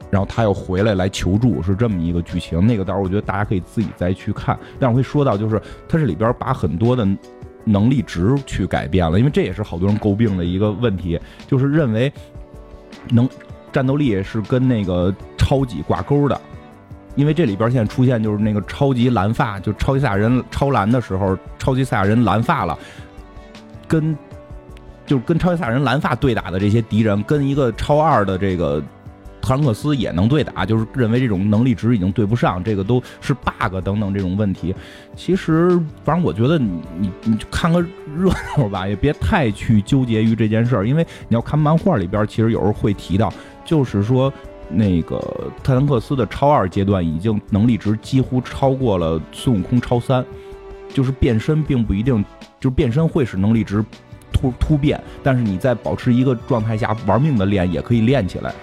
[0.09, 2.65] 然后他又回来来求助，是这么一个剧情。
[2.65, 4.57] 那个到时候我觉得大家可以自己再去看。
[4.79, 7.07] 但我会说到，就是他这里边把很多的
[7.65, 12.11] 能力值去改变了，因为这也是好多人诟病的一个问题，就是认为。
[13.09, 13.27] 能
[13.71, 16.39] 战斗力是跟那个超级挂钩的，
[17.15, 22.77] 因为这里边现在出现就是那个超级蓝发，就超级赛亚人超蓝的时候，超级赛亚人蓝发了，
[23.87, 24.17] 跟
[25.05, 28.81] 就是跟超级赛亚人蓝发对打的这些敌人，跟一个超二的这个
[29.43, 34.73] 特兰克斯也能对打，就是认为这种能力值已经对不上，这个都是 bug 等等这种问题。
[35.17, 43.33] 其实，反正我觉得你你你看个热闹吧，也别太去纠结于这件事儿，因为你要看漫画里边，其实有时候会提到，
[43.65, 44.31] 就是说
[44.69, 45.19] 那个
[45.61, 50.25] 特兰克斯的超二阶段已经能力值几乎超过了孙悟空超三，
[50.93, 52.23] 就是变身并不一定，
[52.61, 53.83] 就是变身会使能力值
[54.31, 58.55] 突突变，但是你在保持一个状态下玩命的练，也可以练起来。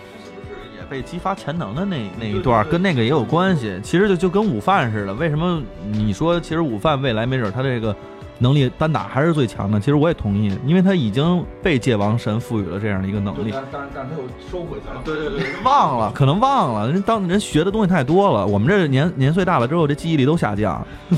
[0.91, 3.79] 被激发潜能的那那一段，跟那个也有关系。
[3.81, 5.63] 其实就就跟午饭似的，为什么
[5.93, 7.95] 你说其实午饭未来没准他这个
[8.39, 9.79] 能力单打还是最强的？
[9.79, 13.51] 其实我也同意，因为他已经被界王神赋予了这样的一个能力。
[13.53, 15.01] 但但但他又收回去了。
[15.05, 16.91] 对对对，忘了，可能忘了。
[16.91, 20.85] 人当人学的东西太多了，我们这年年岁大了之后，这记忆力都下降。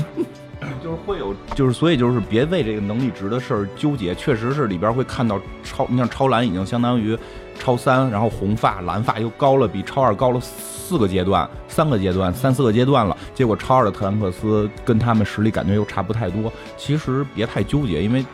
[0.81, 4.13] 就是会有，就是所以就是别为这个能力值的事儿纠结。
[4.15, 7.17] 确实是里边会看到超，你像超蓝已经相当于。
[7.59, 13.15] 超三，然后红发蓝发又高了，比超二高了四个阶段，三个阶段，三四个阶段了。
[13.33, 16.51] 结果超二的特兰克斯跟他们实力感觉又差不太多。
[16.77, 18.25] 其实别太纠结，因为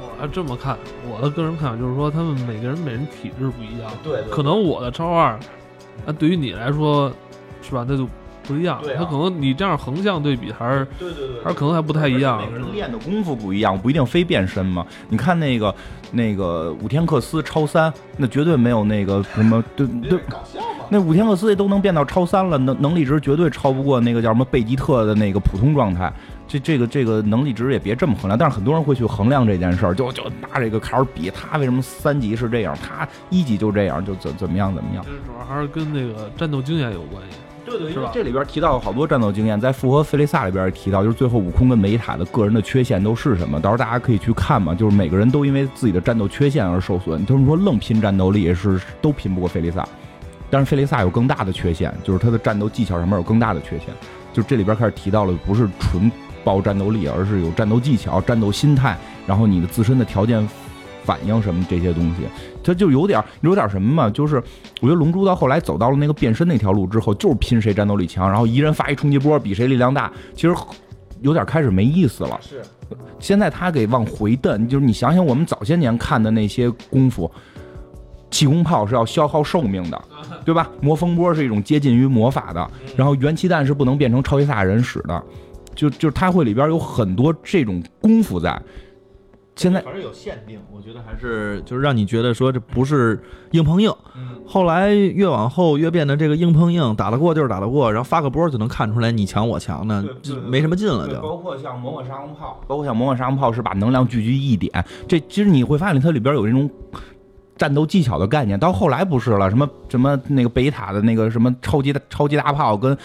[0.00, 0.76] 我这么看，
[1.10, 3.90] 我的个人看法就是说，他们每个人每人体质不一样。
[4.02, 5.38] 对，可能我的超二，
[6.06, 7.12] 那对于你来说，
[7.62, 7.84] 是吧？
[7.88, 8.08] 那就。
[8.48, 12.40] 不一样，他可能你这样横向对比还是，对对对，还是可能还不太一样。
[12.40, 14.84] 每个人练的功夫不一样，不一定非变身嘛。
[15.10, 15.72] 你看那个
[16.10, 20.86] 那个武天克斯超三，那绝对没有那个什么，对对，搞笑嘛。
[20.90, 26.10] 那武天克斯也都能变到超三了，能能力值绝对超不过那个叫什么贝吉特的那个普通状态。
[26.46, 35.04] 这这个这个能力值也别这么衡量，但是很多人会去衡量这件事儿，就就拿这个坎儿比他为什么三级是这样，他一级就这样，就怎怎么样怎么样。
[35.04, 37.36] 这主要还是跟那个战斗经验有关系。
[37.68, 43.60] 对对，因为这里边提到好多战斗经验，在复活费利萨里边也提到，就是最后悟空跟梅塔的个人的缺陷都是什么？
[43.60, 47.24] 到时候大家可以去看嘛，就是每个人都因为自己的战斗缺陷而受损。
[47.26, 49.86] 他们说愣拼战斗力是都拼不过费利萨，
[50.50, 53.88] 但是费利萨有更大的缺陷，就是他的战斗技巧上面有更大的缺陷。
[54.32, 56.10] 就这里边开始提到了，不是纯
[56.44, 58.96] 爆战斗力，而是有战斗技巧、战斗心态，
[59.26, 60.48] 然后你的自身的条件。
[61.04, 62.16] 反应什么这些东西，
[62.68, 64.36] 它就有点有点什么嘛，就是
[64.82, 70.12] 我觉得龙珠到后来走到了那个变身那条路之后，就是拼谁战斗力强，然后一人发一冲击波，比谁力量大。
[70.34, 70.54] 其实
[71.22, 72.38] 有点开始没意思了。
[72.42, 72.60] 是，
[73.18, 77.30] 现在他给往回蹬，就是你想想我们早些年看的那些功夫，
[78.30, 80.00] 气功炮是要消耗寿命的，
[80.44, 80.70] 对吧？
[80.82, 85.22] 魔风波是一种接近于魔法的，然后元气弹是不能变成超级赛亚人使的，
[85.74, 88.60] 就就是它会里边有很多这种功夫在。
[89.58, 93.92] 现在反正有限定，我觉得还是就是让你觉得说这不是硬碰硬。
[94.46, 101.20] 后来越往后越变得这个硬碰硬，打得过就是打得过，然后发个波就能看出来你强我强的，就没什么劲了就。
[101.20, 104.72] 包括像魔法沙龙炮，包括像魔法沙龙炮是把能量聚集一点，
[105.08, 106.70] 这其实你会发现它里边有这种
[107.56, 108.56] 战斗技巧的概念。
[108.56, 112.96] 到后来不是了，什么什么那个北塔的那个什么超级超级大炮跟。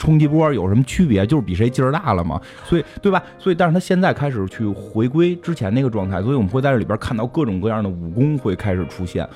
[0.00, 1.26] 冲击波有什么区别？
[1.26, 3.22] 就是比谁劲儿大了嘛，所以对吧？
[3.38, 9.28] 所以，但是他现在开始去回归之前那个状态，所以我们会在这里边看到各种各样的武功会开始出现，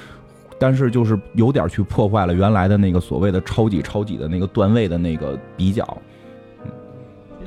[0.59, 5.87] 但是就是有点去破坏了原来的那个所谓的超级超级的那个段位的那个比较。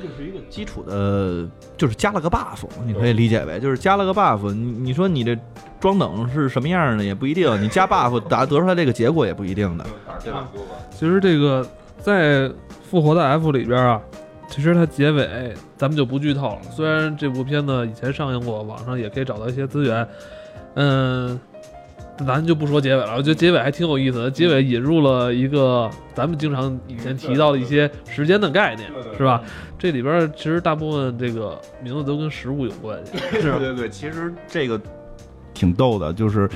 [0.00, 1.44] 这就是一个基础的，
[1.76, 4.52] 就是加了个 buff，你可以理解为就是加了个 buff。
[4.52, 5.36] 你你说你这
[5.80, 9.84] 装等是什么样的也不一定，你加 buff 打得出来这个结果也不一定的，
[10.22, 10.48] 对吧？
[10.92, 11.66] 其实这个
[11.98, 12.50] 在。
[12.90, 14.00] 复活的 F 里边啊，
[14.48, 16.58] 其实它结尾咱们就不剧透了。
[16.70, 20.08] 虽然这部片子以前上映过，网上也可以找到一些资源，
[20.76, 21.38] 嗯，
[22.26, 23.12] 咱就不说结尾了。
[23.14, 29.42] 我觉得结尾还挺有意思的，结尾引入了一个咱们经常以前提到的一些时间的概念，是吧？
[29.78, 33.18] 这里边其实大部分这个名字都跟食物有关系。
[33.30, 34.80] 对，对对，其实这个
[35.52, 36.48] 挺逗的，就是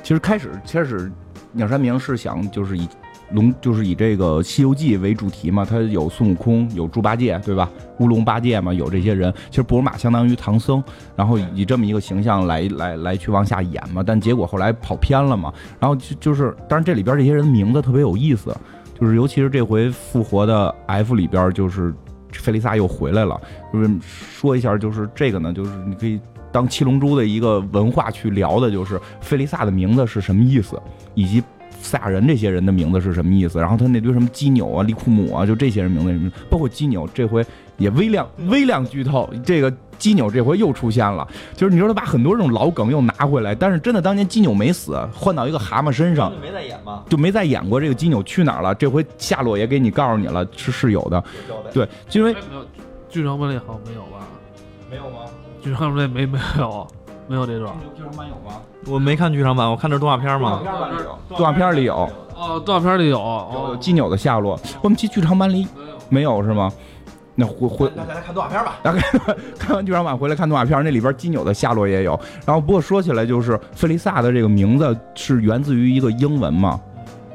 [0.00, 1.10] 其实开始开始
[1.50, 2.88] 鸟山明是想就是以。
[3.32, 7.70] 龙就是以这个《西游记》为主题嘛，它有孙悟空，有猪八戒，对吧？
[7.98, 9.32] 乌龙八戒嘛，有这些人。
[9.50, 10.82] 其实布尔玛相当于唐僧，
[11.16, 14.02] 然后以这么一个形象来来来去往下演嘛。
[14.04, 15.52] 但结果后来跑偏了嘛。
[15.78, 18.56] 然后就就是，当然这里边这些人的名字特别有意思，
[19.00, 21.94] 就是尤其是这回复活的 F 里边，就是
[22.32, 23.40] 费利萨又回来了。
[23.72, 26.20] 就是说一下，就是这个呢，就是你可以
[26.50, 30.80] 当七龙珠的一个文化去聊的，就是费利萨的名字是什么意思，
[31.14, 31.42] 以及。
[31.82, 33.58] 赛亚人这些人的名字是什么意思？
[33.58, 37.44] 然后他那堆什么基纽啊、利库姆啊，就这些人名字什么，包括基纽，这回
[37.76, 41.26] 也微量微量剧透，这个基纽这回又出现了。
[41.56, 47.02] 就是你说他把很多这种老梗又拿回来，但是真的当年基纽没死，换到一个蛤蟆身上，没再演吗？
[47.08, 48.74] 就没再演过这个基纽去哪儿了？
[48.74, 51.22] 这回下落也给你告诉你了，是是有的。
[51.72, 52.34] 对，因为
[53.08, 54.26] 剧场版里好像没有吧？
[54.90, 55.30] 没有吗？
[55.60, 56.86] 剧场版里没没有。
[57.28, 58.60] 没有这段，剧场版有吗？
[58.86, 60.60] 我没看剧场版，我看的是动画片嘛。
[60.62, 61.94] 动画片里有，动画片里有。
[62.34, 64.58] 哦，动画片里有，哦基纽的下落。
[64.82, 65.66] 我们去剧场版里
[66.08, 66.70] 没有是吗？
[67.34, 68.74] 那回回大家来看动画片吧。
[68.82, 69.00] 大概
[69.58, 72.18] 看完剧场版回来看动画片，那里边基纽的下落也有。
[72.44, 76.78] 然后不过说起来，就是费利萨的这个名字是源自于一个英文嘛。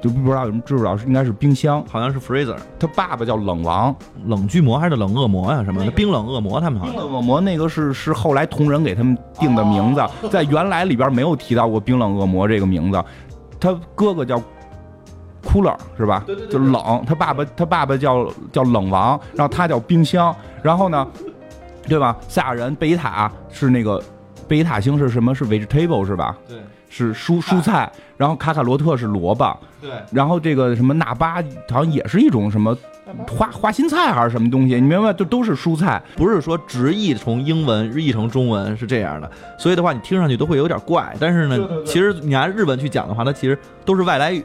[0.02, 3.96] 就不知道有什么知不知道是应该是冰箱，好像是 freezer，他爸爸叫冷王，
[4.26, 5.64] 冷巨魔还是冷恶魔呀？
[5.64, 6.96] 什么的冰冷恶魔他们好像。
[6.96, 13.04] 冰冷恶魔那个是是后来同人给他们定的名字，在原来里边没有提到过冰冷恶魔这个名字。
[13.60, 14.40] 他哥哥叫
[15.44, 16.24] cooler 是吧？
[16.28, 17.04] 对对对，就冷。
[17.06, 20.36] 他爸爸他爸爸叫叫冷王，然后他叫冰箱。
[20.62, 21.08] 然后呢，
[21.88, 22.16] 对吧？
[22.28, 24.02] 赛亚人贝塔是那个
[24.48, 25.34] 贝塔星是什么？
[25.34, 26.38] 是 vegetable 是吧？
[26.48, 26.58] 对。
[26.98, 31.36] 是蔬蔬菜，然后卡卡罗特是萝卜，对，然后这个什么纳巴
[31.70, 32.76] 好像也是一种什么
[33.30, 35.14] 花花心菜还是什么东西，你明白？
[35.14, 39.30] 就都是蔬菜，不是说直译从英文译成中文是这样的，
[39.60, 41.16] 所以的话你听上去都会有点怪。
[41.20, 44.44] 但是呢，其实你按日文去讲的话，它其实都是外来语，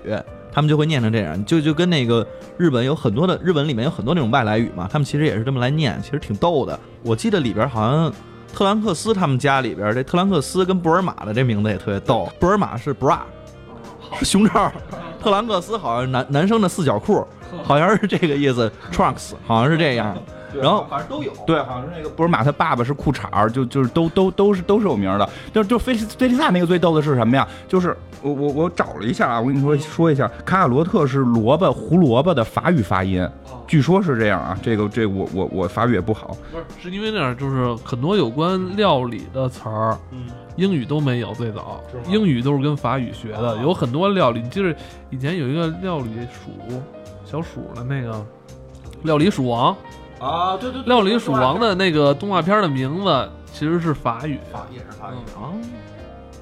[0.53, 2.27] 他们就会念成这样，就就跟那个
[2.59, 6.79] 日本有很多的日本里面有很多那种外来语嘛，他们其实也是这么来念，其实挺逗的。
[7.03, 8.13] 我记得里边好像。
[8.53, 12.29] 特兰克斯他们家里边，这特兰克斯跟布尔玛的这名字也特别逗。
[12.39, 13.19] 布尔玛是 bra，
[14.23, 14.71] 胸罩；
[15.21, 17.27] 特兰克斯好像男男生的四角裤，
[17.65, 18.71] 好像是这个意思。
[18.93, 20.17] trunks 好像是这样。
[20.61, 25.27] 然后反正都有，对，好像是那个布尔玛他爸爸是裤衩就就是都都都是都是有名的。
[25.51, 27.49] 就就菲菲利萨那个最逗的是什么呀？
[27.67, 33.29] 就是我我我找了一下啊，我跟你说说一下，卡卡罗特是萝卜胡萝卜的法语发音。
[33.67, 44.77] 据说是这样啊，这个这我我我法语也不好，不是是因为那样，就是很多有关料理的词儿，嗯，英语都没有，最早英语都是跟法语学的，有很多料理，就是
[45.11, 46.83] 以前有一个料理鼠
[47.25, 48.25] 小鼠的那个
[49.05, 49.75] 料理鼠王
[50.19, 55.49] 啊，对对，料理鼠王的那个动画片的名字其实是法语，法也是法语啊。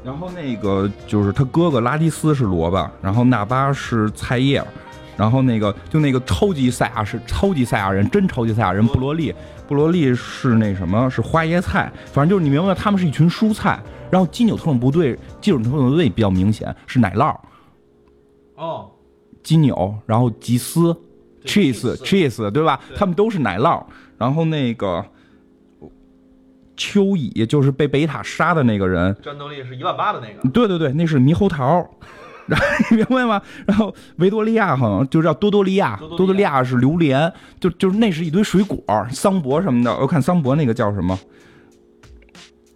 [0.03, 4.63] 然后那个就是他哥哥拉蒂斯是萝卜，然后纳巴是菜叶。
[5.17, 9.35] 然后那个就那个超级赛亚是超级赛亚人，真超级赛亚人布罗利，
[9.69, 13.79] 布罗利是那什么是花椰菜，反正就是你明白，他们是一群蔬菜。
[14.11, 17.37] 然后基纽特种部队，基纽特种部队比较明显是奶酪，
[18.55, 18.91] 哦，
[19.43, 20.97] 基纽，然后吉斯
[21.45, 22.81] ，cheese cheese 对吧？
[22.97, 23.85] 他们都是奶酪。
[24.17, 25.05] 然后那个
[26.81, 31.87] 秋乙就是被贝塔杀的那个人，战斗力是一万八的那个，对对对，那是猕猴桃。
[32.49, 33.41] 然后你明白吗？
[33.67, 39.95] 然后维多利亚好像就叫多多利亚，多多利亚是榴莲，就就是那是一堆水果，桑博什么的。
[39.99, 41.17] 我看桑博那个叫什么，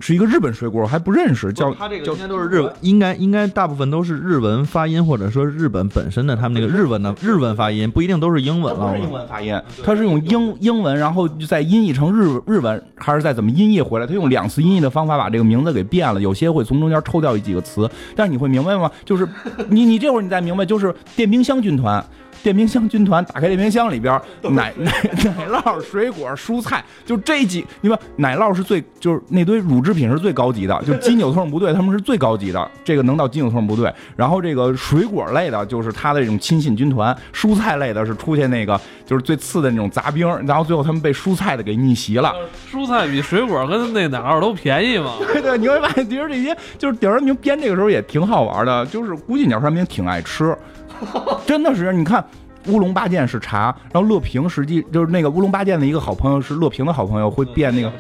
[0.07, 9.01] 是一个日本水果，我还不认识，叫叫它这个应该都是日文，应该应该大部分都是日文发音，或者说日本本身的他们那个日文的日文发音，不一定都是英文了不是。
[9.01, 14.07] 英文发音，它是用英英文，然后再音译成日日文，还是再怎么音译回来？
[14.07, 18.91] 它用两次音译的方法把这个名字给变了，有些会从中间抽掉几个词，但是你会明白吗？
[19.07, 19.27] 就是
[19.71, 22.05] 你你这会儿你再明白，就是电冰箱军团。
[22.45, 24.93] 电冰箱军团打开电冰箱里边，奶奶
[25.25, 33.91] 奶酪、水果、蔬菜，就这几，你看奶酪是最，就是那堆乳制品是最高级的，就金纽特部队他们是最高级的，这个能到金纽特部队。
[34.15, 42.31] 然后这个水果类的，就是他的这种亲信军团；蔬菜类的是出现那个就是最次的那种杂兵，然后最后他们被蔬菜的给逆袭了。
[42.71, 45.15] 蔬菜比水果跟那奶酪都便宜嘛。
[45.33, 50.55] 对对，你会发现，其实这些就是屌人明编这个时候也挺好玩的，就是估计鸟山明挺爱吃，
[51.47, 52.25] 真的是你看。
[52.69, 57.93] 乌龙八剑是茶，然后乐平实际就是那个乌龙八剑的一个好朋友是乐平的好朋友，会变那个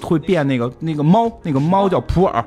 [0.00, 2.44] 会变那个那个猫，那个猫叫普洱，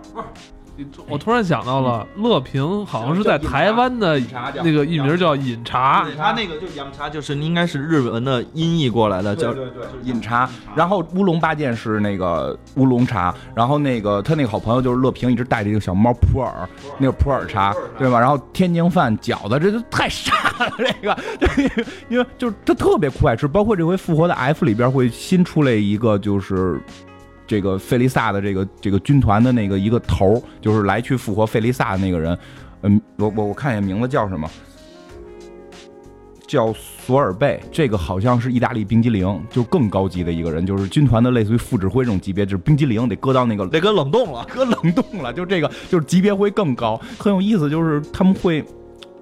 [1.07, 4.19] 我突然想到了，乐平好像是在台湾的
[4.63, 10.49] 那个艺名叫饮茶，他那个就饮茶，就是应该是日文的音译过来的，叫对对饮茶。
[10.75, 16.51] 然后乌龙八件是那个乌龙茶，然后那个他那个好朋友就是乐平，一直带着一个小猫普洱，
[16.97, 18.19] 那个普洱茶，对吧？
[18.19, 26.81] 然后天津饭饺子，这就太傻了，这个，对，因为就是他特别酷爱吃，包括这回复活的 F 里边会新出来一个就是。
[27.51, 32.37] 这个费利萨的这个这个军团的那个一个头儿，就是来去复活费利萨的那个人，
[32.83, 34.49] 嗯，我我我看一下名字叫什么，
[36.47, 48.63] 叫索尔贝，这个好像是意大利冰激凌，就更高级的一个人，就是军团的类似于副指挥这种级别，就是冰激凌得搁到那个得搁冷冻了， 搁冷冻了，就这个就是级别会更高，很有意思，就是他们会。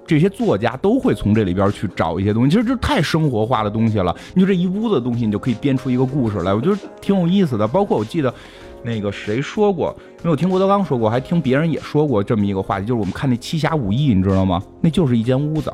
[0.09, 4.15] 这些作家都会从这里边去找一些东西，其实这太生活化的东西了。
[4.33, 7.67] 你就这一屋子的东西，你就可以编出一个故事来，我觉得挺有意思的。
[7.67, 8.33] 包括我记得
[8.81, 14.59] 那个谁说过，因为我听郭德纲说过，还听别人也说过这么一个话题，就是我们看那《七侠五义》，你知道吗？
[14.81, 15.71] 那就是一间屋子。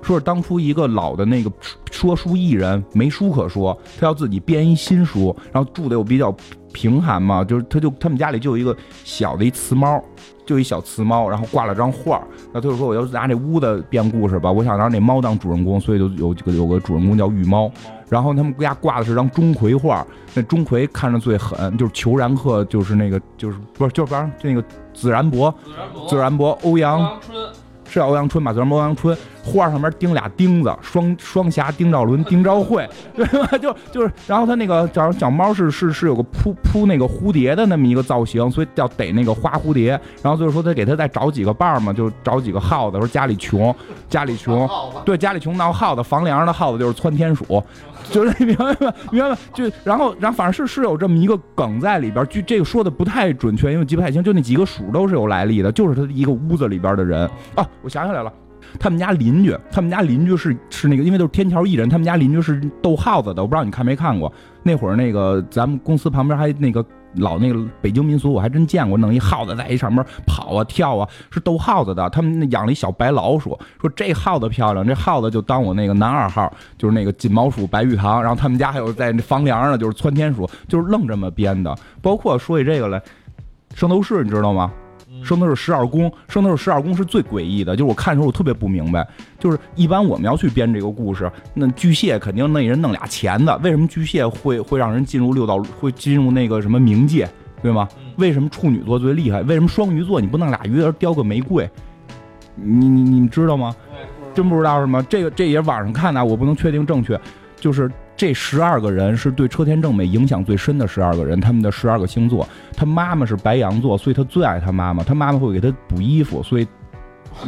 [0.00, 1.50] 说是当初一个老的那个
[1.90, 6.32] 说书艺人没书可说，他要自己编一新书，然后住的又比较
[6.72, 10.00] 贫寒嘛，就是他就他们家里就有一个小的一瓷猫。
[10.44, 12.22] 就一小雌猫，然后挂了张画
[12.52, 17.70] 那他就说我要拿这屋子编故事吧，我想让那猫当主人公，所以就有个有个主人公叫玉猫。
[18.08, 25.52] 然后他们家挂的是张钟馗画，那钟馗看着最狠，就是裘然客，就是那个就是不是就是不是那个自然博，
[26.06, 27.36] 自然博欧阳春。
[27.94, 28.52] 是欧阳春吧？
[28.52, 33.46] 就是欧阳春，画上面钉俩钉子，双双侠丁兆伦、丁兆会， 对吧？
[33.58, 39.98] 就就是，然后他那个小小猫是是是有个扑扑那个蝴蝶的那么一个造型，所以叫逮那个花蝴蝶。
[40.22, 42.98] 然后就是说他给他再找几个伴儿嘛，就找几个耗子。
[42.98, 43.74] 说家里穷，
[44.08, 44.68] 家里穷，
[45.04, 47.62] 对，家里穷闹耗子，房梁上的耗子就是窜天鼠。
[48.10, 48.92] 就是你明白吗？
[49.10, 49.38] 明白吗？
[49.52, 54.22] 就然后然后反正是是有这么一个梗在里边，就这个说的不太准确，因为记不太清。
[54.22, 57.66] 就那几个鼠都是有来历的，就是他一个屋子里边的人啊。
[57.82, 58.32] 我想起来了，
[58.78, 63.42] 他们家邻居，他们家邻居是是那个，因为都是天桥艺人，他们家邻居是逗耗子的。
[63.42, 64.32] 我不知道你看没看过，
[64.62, 66.84] 那会儿那个咱们公司旁边还那个。
[67.16, 72.08] 老那个北京民俗我还真见过，弄一耗子在一上面跑啊跳啊，是逗耗子的。
[72.10, 78.22] 他们养了一小白老鼠，说这耗子漂亮，这耗子就当我那个男二号，就是那个金毛鼠白玉堂。
[78.22, 81.74] 然后他们家还有在房梁上就是窜天鼠，就是愣这么编的。
[82.02, 83.02] 包括说起这个来，
[83.74, 84.72] 圣斗士你知道吗？
[85.24, 87.74] 圣斗士十二宫，圣斗士十二宫是最诡异的。
[87.74, 89.06] 就是我看的时候我特别不明白，
[89.38, 97.28] 就是一般我们要去编这个故事，那巨蟹肯定那人弄俩钳子，为什么巨蟹会会让人进入六道，会进入那个什么冥界，
[97.62, 97.88] 对吗？
[98.16, 99.42] 为什么处女座最厉害？
[99.42, 101.68] 为什么双鱼座你不弄俩鱼儿雕个玫瑰？
[102.54, 103.74] 你你你们知道吗？
[104.34, 105.04] 真不知道是吗？
[105.08, 107.18] 这个这也网上看的，我不能确定正确，
[107.56, 107.90] 就是。
[108.16, 112.46] 这十二个人是对车田正美影响最深的十二个人，他们的十二个星座。
[112.76, 115.02] 他妈妈是白羊座，所以他最爱他妈妈。
[115.02, 116.66] 他妈妈会给他补衣服，所以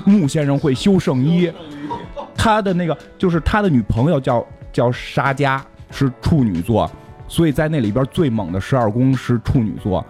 [0.04, 1.50] 木先生会修圣衣。
[2.34, 6.90] 他的那个就是他的女朋友叫叫沙加，是处女座，
[7.28, 10.04] 所以在那里边最猛的十二宫是处女座，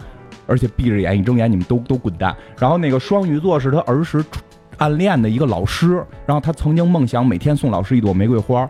[0.46, 2.34] 而且闭着眼一睁眼你们都都滚蛋。
[2.58, 4.24] 然后那个双鱼座是他儿时
[4.78, 8.66] 暗恋的一个老师，然后他曾经梦想每天送老师一朵玫瑰花。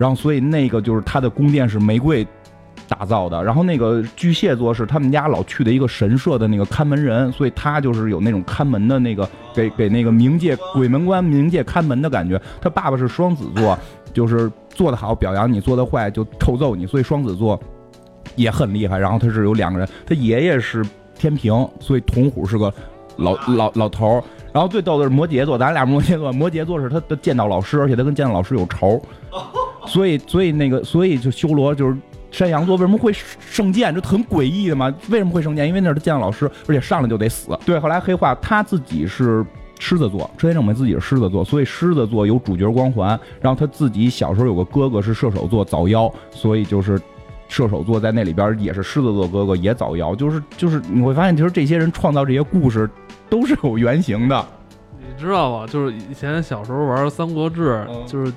[0.00, 2.26] 然后，所以那个就是他的宫殿是玫瑰
[2.88, 3.44] 打造的。
[3.44, 12.40] 然后那个巨蟹座是他们家老去的一个神社的那个看门人，所以他就是有那种看门的那个给给那个冥界鬼门关冥界看门的感觉。
[12.62, 13.78] 他爸爸是双子座，
[14.14, 17.60] 就是做得好表扬你，做得坏就臭揍你，所以双子座
[18.36, 18.98] 也很厉害。
[18.98, 20.82] 然后他是有两个人，他爷爷是
[21.14, 22.72] 天平，所以铜虎是个
[23.18, 24.24] 老老 老头儿。
[24.50, 28.98] 然后最逗的是摩羯座，咱俩摩羯座，摩羯座是他的剑道老师，而且他跟剑道老师有仇，
[29.86, 31.96] 所以所以那个所以就修罗就是
[32.30, 34.94] 山羊座为什么会圣剑，这很诡异的嘛？
[35.08, 35.66] 为什么会圣剑？
[35.66, 37.58] 因为那是他剑道老师，而且上来就得死。
[37.64, 39.44] 对，后来黑化他自己是。
[39.82, 43.18] 狮子座，车先生我们自己是狮子座，所以狮子座有主角光环。
[43.40, 47.00] 然后他自己小时候有个哥哥是射手座早夭，所以就是
[47.48, 50.14] 射手座在那里边也是狮子座哥哥也早夭。
[50.14, 52.86] 就是就是你会发现，其实这些人创造这些故事
[53.30, 54.46] 都是有原型的。
[54.98, 55.66] 你知道吗？
[55.66, 58.30] 就是以前小时候玩《三国志》，就是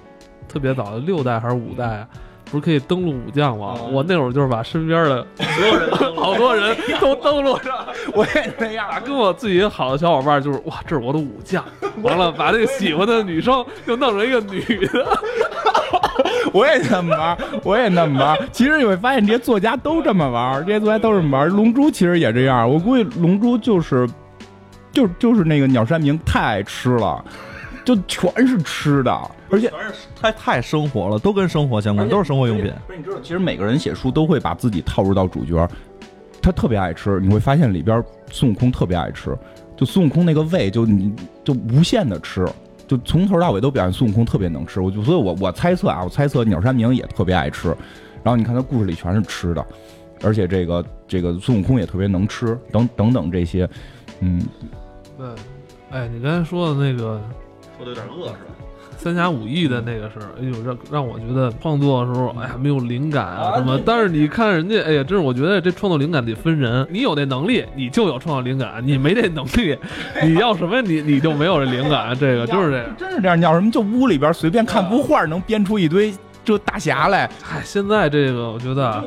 [0.47, 2.07] 特别早的六代还是五代啊。
[2.51, 3.73] 不是可以登录武将吗？
[3.91, 7.73] 我那会儿就是把身边的所有人，好多人 都登录上。
[8.13, 11.63] 我也那样，跟我自己好的小伙伴就是哇，这是我的武将。
[12.03, 15.19] 完了，把这个喜欢的女生就弄成一个女的。
[16.53, 18.37] 我也那么玩，我也那么玩。
[18.51, 21.47] 其实你会发现，这些作家都这么玩，这些作家都这么玩。
[21.47, 22.69] 龙珠其实也这样。
[22.69, 24.07] 我估计龙珠就是，
[24.91, 27.23] 就就是那个鸟山明太爱吃了。
[27.83, 29.11] 就全是吃的，
[29.49, 29.71] 而且
[30.15, 32.71] 太太生活了，都跟生活相关，都是生活用品。
[32.87, 35.67] 不是你知道，其实每个人写书都会把自己套入到主角，
[36.41, 39.37] 他特别爱吃，你会发现里边孙悟空特别爱吃，
[39.75, 41.13] 就孙悟空那个胃就你
[41.43, 42.47] 就无限的吃，
[42.87, 44.79] 就从头到尾都表现孙悟空特别能吃。
[44.79, 47.67] 我就所以，我我猜测啊，我猜测鸟山明也特别爱吃。
[48.23, 49.65] 然后你看他故事里全是吃的，
[50.23, 53.69] 而且这个这个孙悟空也特别能吃，等等等这些，
[54.21, 54.41] 嗯，
[55.17, 55.27] 对，
[55.91, 57.21] 哎，你刚才说的那个。
[57.83, 58.51] 说的有点饿是吧？
[58.95, 63.77] 三侠五义的那个是，哎呦，让让我觉得创作的时候，哎呀，没有灵感啊什么。
[63.85, 66.87] 但是你看人家，哎呀，真是我觉得这创作灵感得分人。
[66.89, 69.77] 你有那能力，你就有创造灵感；你没这能力，
[70.23, 72.17] 你要什么你你就没有这灵感。
[72.17, 73.37] 这个就是这，真是这样。
[73.37, 76.13] 你要什么，就屋里边随便看幅画，能编出一堆
[76.45, 77.29] 这大侠来。
[77.41, 79.03] 嗨，现在这个我觉得。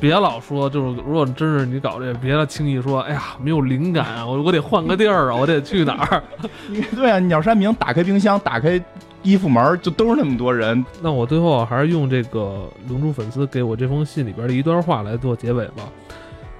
[0.00, 6.22] 别老说，就是如果真是你搞这，别了轻易说，哎呀，没有灵感啊，我我得换个地儿啊，我得去哪儿？
[6.96, 8.82] 对啊，鸟山明打开冰箱，打开
[9.22, 10.84] 衣服门，就都是那么多人。
[11.00, 15.84] 那我最后还是用这个龙珠粉丝给我这封信里边的一段话来做结尾吧。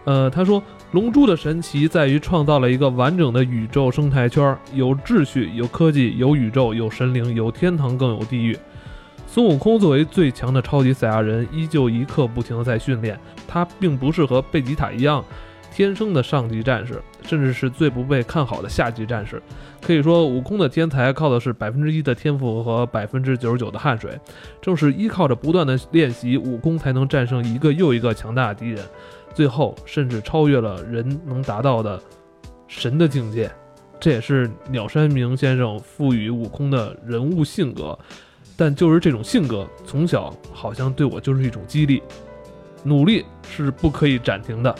[0.04, 0.62] 呃，他说，
[0.92, 8.58] 龙珠的神奇在于创造了一个完整的宇宙生态圈，有秩序，有科技，有宇宙，有神灵，有天堂，更有地狱。
[9.34, 13.18] 孙悟空作为最强的超级赛亚人，依旧一刻不停地在训练。
[13.48, 15.24] 他并不是和贝吉塔一样，
[15.72, 19.42] 天生的上级战士，甚至是最不被看好的下级战士。
[19.82, 24.16] 可以说，悟空的天才靠的是百分之一的天赋和百分之九十九的汗水。
[24.62, 28.84] 正是依靠着不断的练习，悟空才能战胜一个又一个强大的敌人，
[29.34, 32.00] 最后甚至超越了人能达到的
[32.68, 33.50] 神的境界。
[33.98, 37.98] 这也是鸟山明先生赋予悟空的人物性格。
[38.56, 42.02] 但就是这种性格，从小好像对我就是一种激励。
[42.86, 44.74] 努力是不可以暂停的，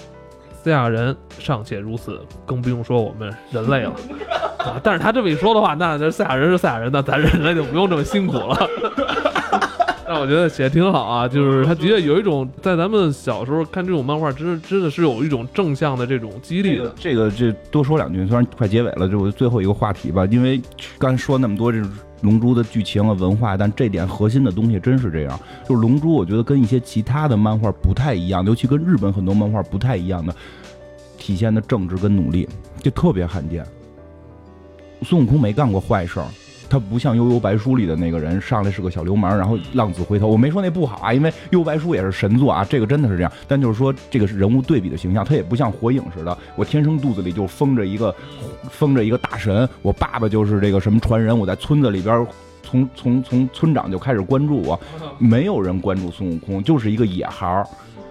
[0.63, 3.95] 赛亚人尚且如此，更不用说我们人类了
[4.61, 4.79] 啊！
[4.83, 8.69] 但是他这么一说的话，那这赛亚人是赛亚人，那咱人类就不用这么辛苦了。
[10.07, 16.93] 但我觉得写的挺好啊，就是他的确有一种在咱们小时候看这种漫画，真真的是有一种正向的这种激励的。
[17.01, 20.61] 这个这多说两句，虽然快结尾了，就最后一个话题吧，因为
[20.99, 21.91] 刚才说那么多这种。
[22.25, 25.39] 龙珠的剧情啊，文化，但这点核心的东西真是这样。
[25.69, 30.35] 就是龙珠，我觉得跟一些其他的漫画不太一样，尤其跟日本很多漫画不太一样的，
[31.19, 32.49] 体现的政治跟努力，
[32.83, 33.65] 就特别罕见。
[35.03, 36.27] 孙悟空没干过坏事儿。
[36.75, 40.27] 他不像《悠悠白书》里的那个人，上来是个小流氓，然后浪子回头。
[40.27, 43.31] 我没说那不好啊，因为《悠白书》也是神作啊，这个真的是这样。
[43.47, 48.13] 但就是说，这个人物对比的形象，他也不像火影似的，我天生肚子里就封着一个
[48.69, 52.27] 封着一个大神，我爸爸就是这个什么传人，我在村子里边
[52.65, 54.81] 从从从村长就开始关注我，
[55.21, 57.65] 没有人关注孙悟空，就是一个野孩儿，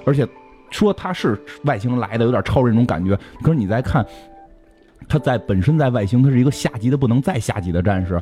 [0.05, 0.25] 而且
[0.71, 3.13] 说他是外星来的，有点超人那种感觉。
[3.41, 4.05] 可是你再看。
[5.09, 8.19] 他在本身在外星，他是一个下级的不能再下级的战士，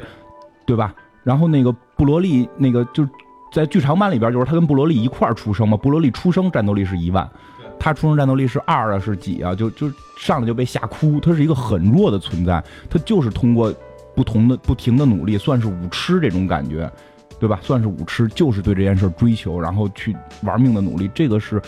[0.66, 0.94] 对吧？
[1.24, 3.08] 然后那个布罗利，那个就
[3.52, 5.78] 在剧场版里边，就是他跟布罗利一块儿出生嘛。
[5.78, 7.30] 布罗利出生战斗力是一万，
[7.80, 9.54] 他出生战斗力是二啊，是几啊？
[9.54, 11.20] 就就上来就被吓哭。
[11.20, 13.74] 他是一个很弱的存在，他就是通过
[14.16, 16.92] 不同的不停的努力，算是武痴这种感觉，
[17.40, 17.60] 对吧？
[17.62, 21.10] 算是武痴，就是对这件事追求，然后去玩命的努力。
[21.14, 21.62] 这个是。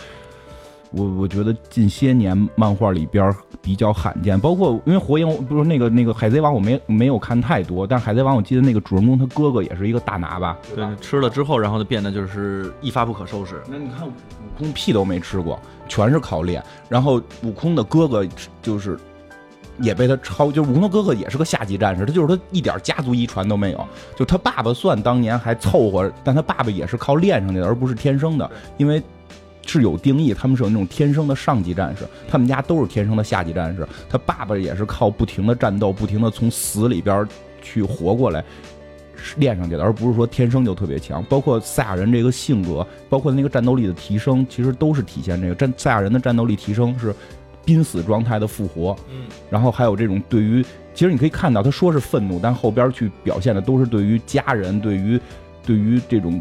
[0.96, 10.56] 我我觉得近些年漫画里边比较罕见，包括因为火影不是那个那个海贼王，我没没有看太多，但是海贼王我记得那个主人公他哥哥也是一个大拿吧？
[10.74, 13.60] 对，吃了之后，然后就变得就是一发不可收拾。
[13.68, 14.12] 那你看悟
[14.56, 16.62] 空屁都没吃过，全是靠练。
[16.88, 18.24] 然后悟空的哥哥
[18.62, 18.96] 就是
[19.80, 23.84] 也被他超，就是悟空的哥哥也是个下级战士，他就是他一点家族遗传都没有。
[24.14, 29.02] 就他爸爸算当年还凑合，但他爸爸也是靠练上去的，而不是天生的，因为。
[29.66, 33.86] 是有定义，他们是有那种天生的上级战士，他们家都是天生的下级战士。
[34.08, 37.26] 他爸爸也是靠不停的战斗，不停的从死里边
[37.62, 38.44] 去活过来。
[39.38, 41.24] 练上去的，而不是说天生就特别强。
[41.24, 47.14] 包括赛亚人这个性格，包括那个战斗力的提升，其实都是体现这个战赛亚人的战斗力提升是
[47.64, 48.94] 濒死状态的复活。
[49.10, 50.62] 嗯，然后还有这种对于，
[50.92, 55.18] 其实你可以看到，他说是愤怒，但后边去表现的都是对于家人、对于
[55.64, 56.38] 对于这种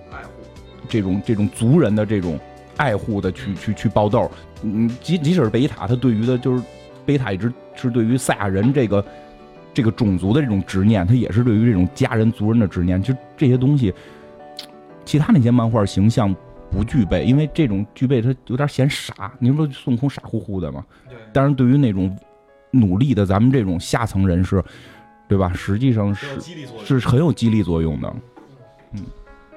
[0.90, 2.38] 这种这种族人的这种
[2.78, 4.30] 爱护的去去去爆豆。
[4.64, 6.64] 嗯，即即使是贝塔，他对于的就是
[7.06, 9.04] 贝塔一直是对于赛亚人这个。
[9.76, 13.02] 这个种族的这种执念，他也是对于这种家人族人的执念。
[13.02, 13.92] 就这些东西，
[15.04, 16.32] 其他那些漫画形象
[16.70, 19.34] 不具备，因为这种具备他有点显傻。
[19.40, 20.86] 您说孙悟空傻乎乎的嘛？
[21.10, 21.18] 对。
[21.34, 22.16] 但是对于那种
[22.70, 24.64] 努力的咱们这种下层人士，
[25.28, 25.52] 对吧？
[25.56, 26.40] 实际上是
[26.86, 28.16] 是很有激励作用的。
[28.92, 29.02] 嗯，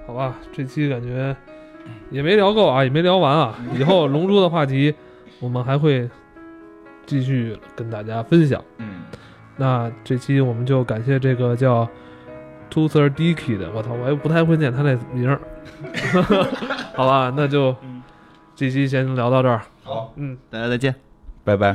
[0.07, 1.37] 好吧，这期感觉
[2.11, 3.55] 也没聊够啊，也没聊完啊。
[3.79, 4.95] 以后龙珠的话题，
[5.41, 6.09] 我们还会
[7.07, 8.63] 继续跟大家分享。
[8.79, 9.03] 嗯。
[9.57, 11.89] 那这期我们就感谢这个叫
[12.71, 15.41] Third Dicky 的，我操，我也不太会念他那名儿，
[16.95, 17.75] 好吧，那就
[18.55, 19.63] 这期先聊到这儿。
[19.83, 20.95] 好，嗯，大家再见，
[21.43, 21.75] 拜拜。